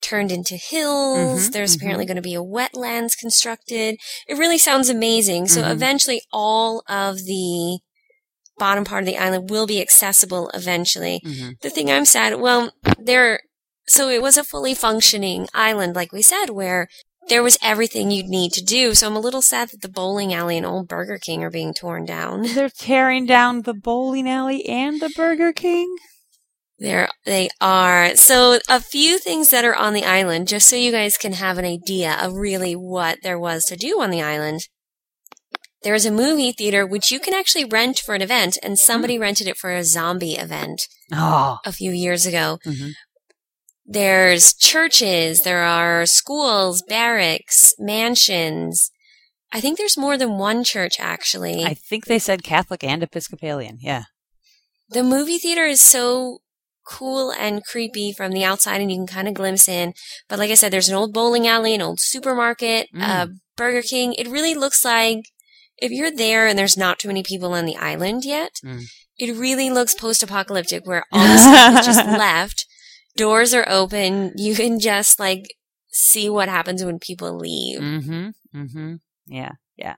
turned 0.00 0.30
into 0.30 0.56
hills. 0.56 1.48
Mhm, 1.48 1.52
There's 1.52 1.72
mhm. 1.72 1.80
apparently 1.80 2.06
going 2.06 2.16
to 2.16 2.22
be 2.22 2.34
a 2.34 2.42
wetlands 2.42 3.16
constructed. 3.18 3.96
It 4.28 4.38
really 4.38 4.58
sounds 4.58 4.88
amazing. 4.88 5.48
So 5.48 5.62
Mhm. 5.62 5.72
eventually 5.72 6.22
all 6.32 6.82
of 6.88 7.24
the 7.24 7.80
bottom 8.58 8.84
part 8.84 9.02
of 9.02 9.06
the 9.06 9.18
island 9.18 9.50
will 9.50 9.66
be 9.66 9.80
accessible 9.80 10.50
eventually. 10.54 11.20
hmm 11.24 11.50
The 11.62 11.70
thing 11.70 11.90
I'm 11.90 12.04
sad, 12.04 12.36
well, 12.40 12.72
there, 12.98 13.40
so 13.86 14.08
it 14.08 14.20
was 14.22 14.36
a 14.36 14.44
fully 14.44 14.74
functioning 14.74 15.48
island, 15.54 15.96
like 15.96 16.12
we 16.12 16.22
said, 16.22 16.50
where 16.50 16.88
there 17.28 17.42
was 17.42 17.58
everything 17.62 18.10
you'd 18.10 18.26
need 18.26 18.52
to 18.52 18.62
do. 18.64 18.94
So 18.94 19.06
I'm 19.06 19.16
a 19.16 19.20
little 19.20 19.42
sad 19.42 19.70
that 19.70 19.82
the 19.82 19.88
bowling 19.88 20.32
alley 20.32 20.56
and 20.56 20.66
old 20.66 20.88
Burger 20.88 21.18
King 21.18 21.42
are 21.44 21.50
being 21.50 21.74
torn 21.74 22.04
down. 22.04 22.42
they're 22.54 22.70
tearing 22.70 23.26
down 23.26 23.62
the 23.62 23.74
bowling 23.74 24.28
alley 24.28 24.66
and 24.66 25.00
the 25.00 25.10
burger 25.14 25.52
king 25.52 25.94
There 26.78 27.08
they 27.24 27.48
are. 27.60 28.14
So 28.16 28.58
a 28.68 28.80
few 28.80 29.18
things 29.18 29.50
that 29.50 29.64
are 29.64 29.74
on 29.74 29.94
the 29.94 30.04
island, 30.04 30.48
just 30.48 30.68
so 30.68 30.76
you 30.76 30.92
guys 30.92 31.18
can 31.18 31.32
have 31.34 31.58
an 31.58 31.64
idea 31.64 32.16
of 32.20 32.34
really 32.34 32.74
what 32.74 33.18
there 33.22 33.38
was 33.38 33.64
to 33.66 33.76
do 33.76 34.00
on 34.00 34.10
the 34.10 34.22
island. 34.22 34.68
There's 35.82 36.06
a 36.06 36.10
movie 36.10 36.52
theater 36.52 36.84
which 36.86 37.10
you 37.12 37.20
can 37.20 37.34
actually 37.34 37.64
rent 37.64 37.98
for 38.00 38.14
an 38.14 38.22
event, 38.22 38.58
and 38.64 38.78
somebody 38.78 39.16
rented 39.18 39.46
it 39.46 39.56
for 39.56 39.70
a 39.72 39.84
zombie 39.84 40.34
event 40.34 40.82
oh 41.12 41.58
a 41.64 41.72
few 41.72 41.92
years 41.92 42.26
ago. 42.26 42.58
Mhm. 42.66 42.92
There's 43.90 44.52
churches, 44.52 45.40
there 45.44 45.62
are 45.62 46.04
schools, 46.04 46.82
barracks, 46.86 47.72
mansions. 47.78 48.90
I 49.50 49.60
think 49.62 49.78
there's 49.78 49.96
more 49.96 50.18
than 50.18 50.36
one 50.36 50.62
church 50.62 50.96
actually. 51.00 51.64
I 51.64 51.72
think 51.72 52.04
they 52.04 52.18
said 52.18 52.42
Catholic 52.42 52.84
and 52.84 53.02
Episcopalian. 53.02 53.78
Yeah. 53.80 54.04
the 54.90 55.02
movie 55.02 55.38
theater 55.38 55.64
is 55.66 55.80
so 55.82 56.38
cool 56.86 57.30
and 57.32 57.62
creepy 57.64 58.10
from 58.12 58.32
the 58.32 58.42
outside 58.44 58.80
and 58.80 58.90
you 58.90 58.96
can 58.98 59.06
kind 59.06 59.28
of 59.28 59.34
glimpse 59.34 59.68
in. 59.68 59.92
But 60.28 60.38
like 60.38 60.50
I 60.50 60.54
said, 60.54 60.70
there's 60.72 60.88
an 60.88 60.94
old 60.94 61.12
bowling 61.12 61.46
alley, 61.46 61.74
an 61.74 61.82
old 61.82 61.98
supermarket, 62.00 62.88
Mm. 62.94 63.02
a 63.02 63.28
Burger 63.56 63.82
King. 63.82 64.14
It 64.14 64.28
really 64.28 64.54
looks 64.54 64.84
like 64.84 65.20
if 65.78 65.90
you're 65.92 66.10
there 66.10 66.46
and 66.46 66.58
there's 66.58 66.76
not 66.78 66.98
too 66.98 67.08
many 67.08 67.22
people 67.22 67.52
on 67.54 67.64
the 67.66 67.76
island 67.76 68.24
yet, 68.24 68.52
Mm. 68.64 68.84
it 69.18 69.34
really 69.36 69.68
looks 69.70 69.94
post-apocalyptic 69.94 70.86
where 70.86 71.04
all 71.12 71.22
the 71.26 71.38
stuff 71.38 71.80
is 71.80 71.86
just 71.86 72.06
left. 72.26 72.66
Doors 73.18 73.52
are 73.52 73.68
open. 73.68 74.32
You 74.36 74.54
can 74.54 74.78
just 74.80 75.18
like 75.20 75.54
see 75.88 76.30
what 76.30 76.48
happens 76.48 76.84
when 76.84 76.98
people 76.98 77.36
leave. 77.36 77.80
Mm-hmm. 77.80 78.28
Mm-hmm. 78.58 78.94
Yeah. 79.26 79.52
Yeah. 79.76 79.96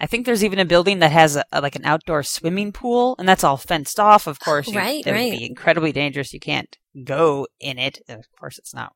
I 0.00 0.06
think 0.06 0.26
there's 0.26 0.44
even 0.44 0.58
a 0.58 0.64
building 0.64 1.00
that 1.00 1.12
has 1.12 1.36
a, 1.36 1.44
a- 1.52 1.60
like 1.60 1.76
an 1.76 1.84
outdoor 1.84 2.22
swimming 2.22 2.72
pool, 2.72 3.16
and 3.18 3.28
that's 3.28 3.44
all 3.44 3.56
fenced 3.56 3.98
off. 4.00 4.26
Of 4.26 4.38
course, 4.40 4.68
you, 4.68 4.76
Right, 4.78 5.04
that 5.04 5.12
right. 5.12 5.30
would 5.32 5.38
be 5.38 5.46
incredibly 5.46 5.92
dangerous. 5.92 6.32
You 6.32 6.40
can't 6.40 6.76
go 7.04 7.46
in 7.60 7.78
it. 7.78 8.00
Of 8.08 8.24
course, 8.38 8.58
it's 8.58 8.72
not 8.74 8.92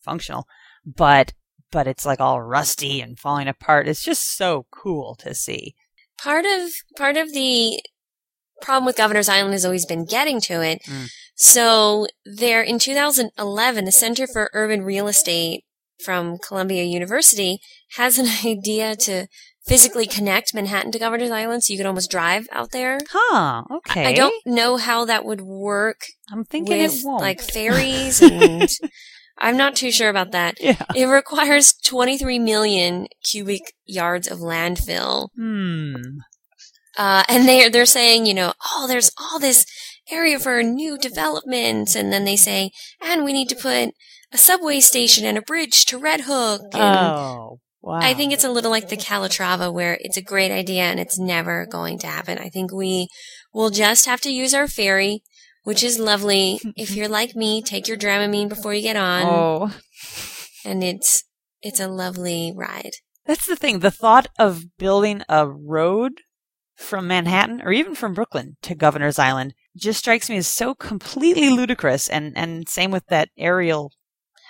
functional, 0.00 0.46
but 0.84 1.32
but 1.70 1.86
it's 1.86 2.06
like 2.06 2.20
all 2.20 2.40
rusty 2.42 3.00
and 3.02 3.18
falling 3.18 3.48
apart. 3.48 3.86
It's 3.88 4.02
just 4.02 4.36
so 4.36 4.66
cool 4.70 5.14
to 5.16 5.34
see. 5.34 5.74
part 6.18 6.44
of 6.46 6.70
part 6.96 7.16
of 7.18 7.32
the 7.34 7.80
problem 8.62 8.86
with 8.86 8.96
Governor's 8.96 9.28
Island 9.28 9.52
has 9.52 9.64
always 9.66 9.84
been 9.84 10.06
getting 10.06 10.40
to 10.42 10.62
it. 10.62 10.80
Mm. 10.88 11.10
So 11.36 12.06
there 12.24 12.62
in 12.62 12.78
2011, 12.78 13.84
the 13.84 13.92
Center 13.92 14.26
for 14.26 14.50
Urban 14.52 14.82
Real 14.82 15.06
Estate 15.06 15.64
from 16.02 16.38
Columbia 16.38 16.82
University 16.82 17.60
has 17.96 18.18
an 18.18 18.26
idea 18.44 18.96
to 18.96 19.26
physically 19.66 20.06
connect 20.06 20.54
Manhattan 20.54 20.92
to 20.92 20.98
Governor's 20.98 21.30
Island 21.30 21.64
so 21.64 21.72
you 21.72 21.78
could 21.78 21.86
almost 21.86 22.10
drive 22.10 22.46
out 22.52 22.70
there. 22.70 22.98
Huh, 23.10 23.64
okay. 23.70 24.06
I 24.06 24.12
don't 24.12 24.34
know 24.46 24.76
how 24.76 25.04
that 25.04 25.24
would 25.24 25.40
work 25.40 26.02
I'm 26.30 26.44
thinking 26.44 26.78
with 26.78 27.00
it 27.00 27.04
won't. 27.04 27.20
like 27.20 27.42
ferries 27.42 28.22
and 28.22 28.68
I'm 29.38 29.56
not 29.56 29.76
too 29.76 29.90
sure 29.90 30.08
about 30.08 30.32
that. 30.32 30.56
yeah. 30.60 30.82
It 30.94 31.06
requires 31.06 31.74
23 31.84 32.38
million 32.38 33.08
cubic 33.24 33.74
yards 33.84 34.28
of 34.28 34.38
landfill. 34.38 35.28
Hmm. 35.36 35.94
Uh, 36.96 37.24
and 37.28 37.46
they 37.46 37.68
they're 37.68 37.84
saying, 37.84 38.24
you 38.24 38.32
know, 38.32 38.54
oh, 38.72 38.86
there's 38.88 39.10
all 39.20 39.38
this 39.38 39.66
area 40.10 40.38
for 40.38 40.62
new 40.62 40.96
developments, 40.98 41.94
and 41.94 42.12
then 42.12 42.24
they 42.24 42.36
say, 42.36 42.70
and 43.02 43.24
we 43.24 43.32
need 43.32 43.48
to 43.48 43.56
put 43.56 43.90
a 44.32 44.38
subway 44.38 44.80
station 44.80 45.24
and 45.24 45.38
a 45.38 45.42
bridge 45.42 45.84
to 45.86 45.98
Red 45.98 46.22
Hook. 46.22 46.62
And 46.74 47.06
Oh, 47.08 47.60
wow. 47.82 47.98
I 48.00 48.14
think 48.14 48.32
it's 48.32 48.44
a 48.44 48.50
little 48.50 48.70
like 48.70 48.88
the 48.88 48.96
Calatrava, 48.96 49.72
where 49.72 49.96
it's 50.00 50.16
a 50.16 50.22
great 50.22 50.50
idea 50.52 50.82
and 50.82 50.98
it's 51.00 51.18
never 51.18 51.66
going 51.66 51.98
to 52.00 52.06
happen. 52.06 52.38
I 52.38 52.48
think 52.48 52.72
we 52.72 53.08
will 53.52 53.70
just 53.70 54.06
have 54.06 54.20
to 54.22 54.30
use 54.32 54.52
our 54.54 54.66
ferry, 54.68 55.22
which 55.64 55.82
is 55.82 55.98
lovely. 55.98 56.60
if 56.76 56.94
you're 56.94 57.08
like 57.08 57.34
me, 57.36 57.62
take 57.62 57.88
your 57.88 57.96
Dramamine 57.96 58.48
before 58.48 58.74
you 58.74 58.82
get 58.82 58.96
on, 58.96 59.22
Oh, 59.26 59.72
and 60.64 60.82
it's 60.84 61.22
it's 61.62 61.80
a 61.80 61.88
lovely 61.88 62.52
ride. 62.54 62.92
that's 63.24 63.46
the 63.46 63.56
thing. 63.56 63.78
The 63.80 63.90
thought 63.90 64.28
of 64.38 64.76
building 64.78 65.22
a 65.28 65.48
road 65.48 66.20
from 66.76 67.06
Manhattan 67.08 67.62
or 67.62 67.72
even 67.72 67.94
from 67.94 68.12
Brooklyn 68.14 68.56
to 68.62 68.74
Governor's 68.74 69.18
Island 69.18 69.54
just 69.76 69.98
strikes 69.98 70.28
me 70.28 70.36
as 70.36 70.46
so 70.46 70.74
completely 70.74 71.50
ludicrous. 71.50 72.08
And, 72.08 72.36
and 72.36 72.68
same 72.68 72.90
with 72.90 73.06
that 73.08 73.28
aerial 73.36 73.92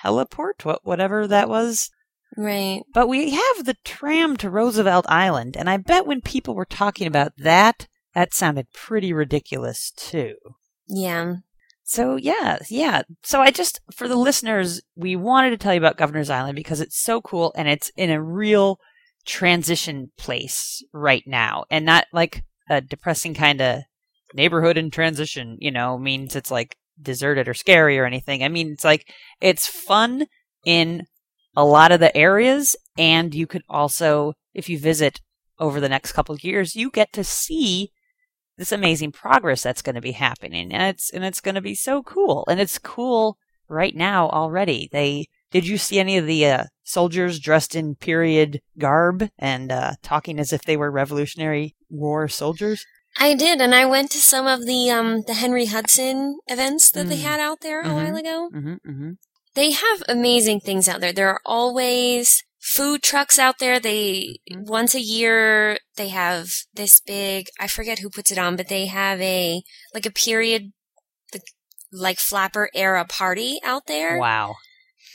heliport, 0.05 0.65
what, 0.65 0.85
whatever 0.85 1.27
that 1.27 1.49
was. 1.49 1.91
Right. 2.37 2.83
But 2.93 3.09
we 3.09 3.31
have 3.31 3.65
the 3.65 3.77
tram 3.85 4.37
to 4.39 4.51
Roosevelt 4.51 5.07
Island, 5.09 5.57
and 5.57 5.71
I 5.71 5.77
bet 5.79 6.07
when 6.07 6.21
people 6.21 6.55
were 6.55 6.67
talking 6.67 7.07
about 7.07 7.33
that, 7.39 7.89
that 8.15 8.35
sounded 8.35 8.73
pretty 8.73 9.12
ridiculous 9.12 9.93
too. 9.97 10.35
Yeah. 10.87 11.37
So 11.85 12.17
yeah, 12.17 12.59
yeah. 12.69 13.03
So 13.23 13.41
I 13.41 13.51
just 13.51 13.81
for 13.93 14.09
the 14.09 14.17
listeners, 14.17 14.83
we 14.97 15.17
wanted 15.17 15.51
to 15.51 15.57
tell 15.57 15.73
you 15.73 15.79
about 15.79 15.97
Governor's 15.97 16.31
Island 16.31 16.57
because 16.57 16.81
it's 16.81 17.01
so 17.01 17.21
cool 17.21 17.53
and 17.57 17.69
it's 17.69 17.91
in 17.97 18.11
a 18.11 18.23
real 18.23 18.81
transition 19.25 20.11
place 20.19 20.83
right 20.93 21.25
now, 21.27 21.65
and 21.71 21.87
not 21.87 22.07
like 22.12 22.45
a 22.69 22.81
depressing 22.81 23.35
kind 23.35 23.61
of 23.61 23.83
neighborhood 24.35 24.77
in 24.77 24.91
transition. 24.91 25.57
You 25.61 25.71
know, 25.71 25.99
means 25.99 26.37
it's 26.37 26.51
like 26.51 26.77
deserted 27.01 27.49
or 27.49 27.55
scary 27.55 27.99
or 27.99 28.05
anything. 28.05 28.43
I 28.43 28.49
mean, 28.49 28.73
it's 28.73 28.85
like 28.85 29.12
it's 29.41 29.67
fun 29.67 30.27
in 30.65 31.07
a 31.55 31.65
lot 31.65 31.93
of 31.93 32.01
the 32.01 32.15
areas, 32.17 32.77
and 32.99 33.35
you 33.35 33.47
could 33.47 33.62
also, 33.69 34.35
if 34.53 34.69
you 34.69 34.79
visit 34.79 35.21
over 35.59 35.81
the 35.81 35.89
next 35.89 36.12
couple 36.12 36.35
of 36.35 36.45
years, 36.45 36.77
you 36.77 36.91
get 36.91 37.12
to 37.15 37.25
see 37.25 37.91
this 38.57 38.73
amazing 38.73 39.12
progress 39.12 39.62
that's 39.62 39.83
going 39.83 39.95
to 39.95 40.01
be 40.01 40.12
happening 40.12 40.73
and 40.73 40.83
it's 40.83 41.11
and 41.11 41.25
it's 41.25 41.41
going 41.41 41.55
to 41.55 41.61
be 41.61 41.75
so 41.75 42.03
cool 42.03 42.45
and 42.49 42.61
it's 42.61 42.79
cool 42.79 43.37
right 43.69 43.95
now 43.95 44.29
already 44.31 44.89
they 44.93 45.27
did 45.51 45.67
you 45.67 45.79
see 45.79 45.99
any 45.99 46.17
of 46.17 46.27
the 46.27 46.47
uh, 46.47 46.65
soldiers 46.83 47.39
dressed 47.39 47.75
in 47.75 47.95
period 47.95 48.61
garb 48.79 49.29
and 49.39 49.71
uh, 49.71 49.93
talking 50.03 50.39
as 50.39 50.53
if 50.53 50.62
they 50.62 50.77
were 50.77 50.91
revolutionary 50.91 51.75
war 51.89 52.29
soldiers 52.29 52.85
I 53.18 53.35
did, 53.35 53.61
and 53.61 53.74
I 53.74 53.87
went 53.87 54.11
to 54.12 54.18
some 54.18 54.46
of 54.46 54.66
the 54.66 54.90
um 54.90 55.22
the 55.26 55.35
Henry 55.35 55.66
Hudson 55.66 56.38
events 56.46 56.90
that 56.92 57.09
they 57.09 57.18
Mm. 57.18 57.22
had 57.22 57.40
out 57.40 57.61
there 57.61 57.81
a 57.83 57.87
Mhm. 57.87 57.94
while 57.94 58.16
ago. 58.16 58.50
mm-hmm, 58.55 58.72
mm-hmm. 58.90 59.11
They 59.55 59.70
have 59.72 60.02
amazing 60.09 60.61
things 60.61 60.87
out 60.88 61.00
there. 61.00 61.12
There 61.14 61.31
are 61.31 61.40
always 61.46 62.42
food 62.61 63.02
trucks 63.02 63.38
out 63.38 63.59
there. 63.59 63.81
They 63.81 64.38
Mhm. 64.50 64.66
once 64.66 64.94
a 64.94 65.00
year 65.00 65.79
they 65.96 66.09
have 66.09 66.48
this 66.74 67.00
big 67.00 67.46
I 67.59 67.66
forget 67.68 68.00
who 68.00 68.11
puts 68.11 68.31
it 68.31 68.38
on, 68.38 68.57
but 68.57 68.68
they 68.68 68.87
have 68.87 69.20
a 69.20 69.62
like 69.94 70.07
a 70.07 70.11
period 70.11 70.72
the 71.33 71.40
like 71.92 72.18
flapper 72.18 72.68
era 72.74 73.05
party 73.07 73.61
out 73.64 73.87
there. 73.87 74.18
wow 74.18 74.57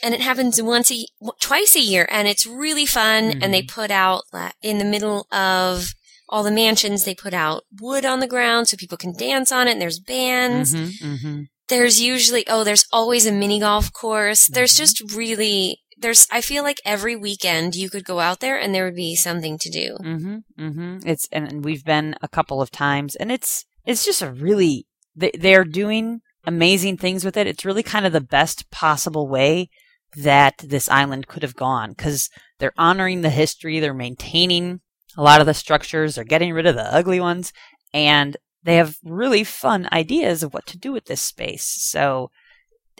and 0.02 0.14
it 0.14 0.20
happens 0.20 0.60
once 0.60 0.90
a 0.90 1.06
twice 1.40 1.76
a 1.76 1.80
year 1.80 2.08
and 2.10 2.26
it's 2.26 2.44
really 2.46 2.86
fun 2.86 3.38
and 3.40 3.54
they 3.54 3.62
put 3.62 3.90
out 3.92 4.24
in 4.60 4.78
the 4.78 4.84
middle 4.84 5.26
of 5.30 5.92
all 6.32 6.42
the 6.42 6.50
mansions 6.50 7.04
they 7.04 7.14
put 7.14 7.32
out 7.34 7.62
wood 7.80 8.04
on 8.04 8.18
the 8.20 8.26
ground 8.26 8.66
so 8.66 8.76
people 8.76 8.98
can 8.98 9.12
dance 9.16 9.52
on 9.52 9.68
it 9.68 9.72
and 9.72 9.80
there's 9.82 10.00
bands 10.00 10.74
mm-hmm, 10.74 11.06
mm-hmm. 11.14 11.42
there's 11.68 12.00
usually 12.00 12.44
oh 12.48 12.64
there's 12.64 12.86
always 12.92 13.26
a 13.26 13.32
mini 13.32 13.60
golf 13.60 13.92
course 13.92 14.48
there's 14.48 14.72
Mhm. 14.74 14.78
just 14.78 15.14
really 15.14 15.78
there's 15.98 16.26
i 16.32 16.40
feel 16.40 16.64
like 16.64 16.80
every 16.84 17.14
weekend 17.14 17.76
you 17.76 17.88
could 17.90 18.04
go 18.04 18.18
out 18.18 18.40
there 18.40 18.58
and 18.58 18.74
there 18.74 18.84
would 18.86 18.96
be 18.96 19.14
something 19.14 19.58
to 19.58 19.70
do 19.70 19.96
Mm-hmm. 20.02 20.36
Mm-hmm. 20.58 21.08
It's 21.08 21.28
and, 21.30 21.46
and 21.52 21.64
we've 21.64 21.84
been 21.84 22.16
a 22.22 22.28
couple 22.28 22.60
of 22.62 22.70
times, 22.72 23.14
and 23.16 23.30
it's 23.30 23.64
it's 23.84 24.04
just 24.04 24.22
a 24.22 24.32
really 24.32 24.86
they're 25.14 25.64
doing 25.64 26.20
amazing 26.46 26.96
things 26.96 27.24
with 27.24 27.36
it. 27.36 27.46
It's 27.46 27.64
really 27.64 27.82
kind 27.84 28.06
of 28.06 28.12
the 28.12 28.20
best 28.38 28.70
possible 28.70 29.28
way 29.28 29.68
that 30.16 30.54
this 30.58 30.88
island 30.88 31.26
could 31.28 31.42
have 31.42 31.54
gone 31.54 31.90
because 31.90 32.28
they're 32.58 32.72
honoring 32.78 33.20
the 33.20 33.30
history, 33.30 33.78
they're 33.78 33.94
maintaining 33.94 34.80
a 35.16 35.22
lot 35.22 35.40
of 35.40 35.46
the 35.46 35.54
structures, 35.54 36.14
they're 36.14 36.24
getting 36.24 36.52
rid 36.52 36.66
of 36.66 36.74
the 36.74 36.94
ugly 36.94 37.20
ones, 37.20 37.52
and 37.92 38.36
they 38.62 38.76
have 38.76 38.98
really 39.04 39.44
fun 39.44 39.88
ideas 39.92 40.42
of 40.42 40.54
what 40.54 40.66
to 40.66 40.78
do 40.78 40.92
with 40.92 41.06
this 41.06 41.20
space. 41.20 41.64
So 41.64 42.30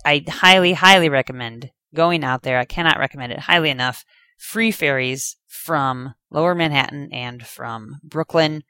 I 0.04 0.24
highly, 0.28 0.72
highly 0.72 1.08
recommend 1.08 1.70
going 1.94 2.24
out 2.24 2.42
there. 2.42 2.58
I 2.58 2.64
cannot 2.64 2.98
recommend 2.98 3.32
it 3.32 3.40
highly 3.40 3.70
enough 3.70 4.04
free 4.38 4.72
ferries 4.72 5.36
from 5.46 6.14
Lower 6.30 6.54
Manhattan 6.54 7.08
and 7.12 7.46
from 7.46 8.00
Brooklyn. 8.02 8.64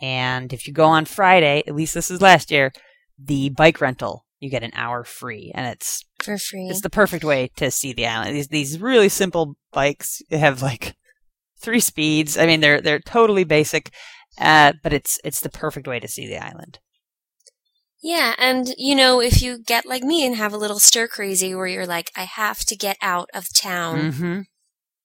And 0.00 0.52
if 0.52 0.66
you 0.66 0.72
go 0.72 0.86
on 0.86 1.04
Friday, 1.04 1.62
at 1.66 1.74
least 1.74 1.94
this 1.94 2.10
is 2.10 2.20
last 2.20 2.50
year, 2.50 2.72
the 3.18 3.50
bike 3.50 3.80
rental, 3.80 4.26
you 4.40 4.50
get 4.50 4.62
an 4.62 4.72
hour 4.74 5.04
free. 5.04 5.52
And 5.54 5.66
it's 5.66 6.04
for 6.22 6.36
free 6.38 6.68
it's 6.68 6.82
the 6.82 6.90
perfect 6.90 7.24
way 7.24 7.50
to 7.56 7.70
see 7.70 7.92
the 7.92 8.06
island. 8.06 8.34
These 8.34 8.48
these 8.48 8.80
really 8.80 9.08
simple 9.08 9.56
bikes 9.72 10.22
have 10.30 10.62
like 10.62 10.96
three 11.60 11.80
speeds. 11.80 12.36
I 12.38 12.46
mean 12.46 12.60
they're 12.60 12.80
they're 12.80 13.00
totally 13.00 13.44
basic. 13.44 13.92
Uh, 14.38 14.72
but 14.82 14.92
it's 14.92 15.18
it's 15.24 15.40
the 15.40 15.50
perfect 15.50 15.86
way 15.86 16.00
to 16.00 16.08
see 16.08 16.26
the 16.26 16.38
island. 16.38 16.78
yeah 18.02 18.34
and 18.38 18.74
you 18.78 18.94
know 18.94 19.20
if 19.20 19.42
you 19.42 19.58
get 19.62 19.84
like 19.86 20.02
me 20.02 20.24
and 20.24 20.36
have 20.36 20.54
a 20.54 20.56
little 20.56 20.78
stir 20.78 21.06
crazy 21.06 21.54
where 21.54 21.66
you're 21.66 21.86
like 21.96 22.10
i 22.16 22.22
have 22.24 22.60
to 22.64 22.76
get 22.76 22.96
out 23.02 23.28
of 23.34 23.52
town 23.54 23.98
Mm-hmm. 23.98 24.40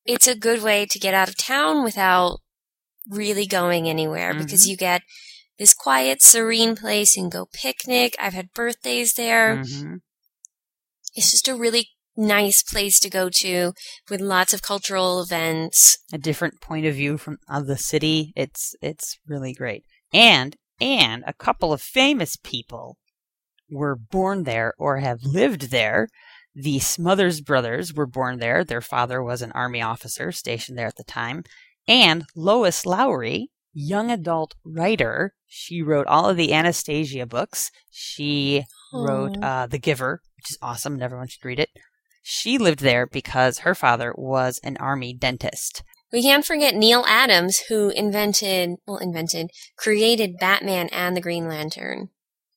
it's 0.06 0.28
a 0.28 0.36
good 0.48 0.62
way 0.64 0.86
to 0.86 1.00
get 1.00 1.14
out 1.14 1.28
of 1.28 1.36
town 1.38 1.84
without 1.84 2.40
really 3.10 3.46
going 3.46 3.90
anywhere 3.90 4.34
because 4.34 4.68
you 4.70 4.78
get 4.78 5.02
this 5.58 5.74
quiet, 5.74 6.22
serene 6.22 6.76
place. 6.76 7.16
Can 7.16 7.30
go 7.30 7.46
picnic. 7.52 8.16
I've 8.20 8.34
had 8.34 8.54
birthdays 8.54 9.14
there. 9.14 9.58
Mm-hmm. 9.58 9.96
It's 11.16 11.32
just 11.32 11.48
a 11.48 11.56
really 11.56 11.90
nice 12.18 12.64
place 12.64 13.00
to 13.00 13.10
go 13.10 13.30
to 13.30 13.74
with 14.10 14.22
lots 14.22 14.54
of 14.54 14.62
cultural 14.62 15.22
events. 15.22 15.98
a 16.14 16.18
different 16.18 16.62
point 16.62 16.86
of 16.86 16.96
view 16.96 17.18
from 17.18 17.38
of 17.50 17.68
the 17.68 17.78
city. 17.78 18.34
It's 18.36 18.76
it's 18.82 19.18
really 19.28 19.54
great. 19.54 19.84
And 20.14 20.56
and 20.80 21.24
a 21.26 21.34
couple 21.34 21.72
of 21.72 21.82
famous 21.82 22.36
people 22.36 22.98
were 23.70 23.96
born 23.96 24.44
there 24.44 24.74
or 24.78 24.98
have 24.98 25.24
lived 25.24 25.72
there. 25.72 26.08
The 26.54 26.80
Smothers 26.80 27.42
brothers 27.42 27.94
were 27.94 28.08
born 28.08 28.40
there. 28.40 28.64
Their 28.64 28.82
father 28.82 29.22
was 29.22 29.42
an 29.42 29.52
army 29.52 29.82
officer 29.82 30.32
stationed 30.32 30.78
there 30.78 30.88
at 30.88 30.96
the 30.96 31.04
time. 31.04 31.44
And 31.88 32.26
Lois 32.36 32.86
Lowry, 32.86 33.50
young 33.74 34.10
adult 34.10 34.56
writer, 34.64 35.34
she 35.48 35.82
wrote 35.82 36.08
all 36.08 36.30
of 36.30 36.38
the 36.38 36.54
Anastasia 36.54 37.26
books. 37.26 37.72
She 37.92 38.66
wrote 38.94 39.38
uh, 39.44 39.68
The 39.68 39.78
Giver, 39.78 40.22
which 40.38 40.52
is 40.52 40.58
awesome, 40.62 40.94
and 40.94 41.04
everyone 41.04 41.28
should 41.28 41.46
read 41.46 41.60
it. 41.60 41.70
She 42.28 42.58
lived 42.58 42.80
there 42.80 43.06
because 43.06 43.60
her 43.60 43.76
father 43.76 44.12
was 44.18 44.60
an 44.64 44.78
army 44.78 45.14
dentist. 45.14 45.84
We 46.12 46.24
can't 46.24 46.44
forget 46.44 46.74
Neal 46.74 47.06
Adams, 47.08 47.60
who 47.70 47.90
invented, 47.92 48.78
well, 48.88 48.98
invented, 48.98 49.52
created 49.78 50.40
Batman 50.40 50.90
and 50.92 51.16
the 51.16 51.22
Green 51.22 51.48
Lantern. 51.48 52.10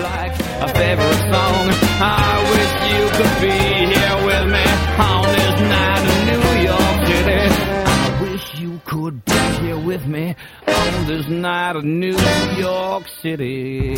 On 10.66 11.06
this 11.06 11.26
night 11.28 11.76
in 11.76 12.00
New 12.00 12.16
York 12.56 13.04
City. 13.22 13.96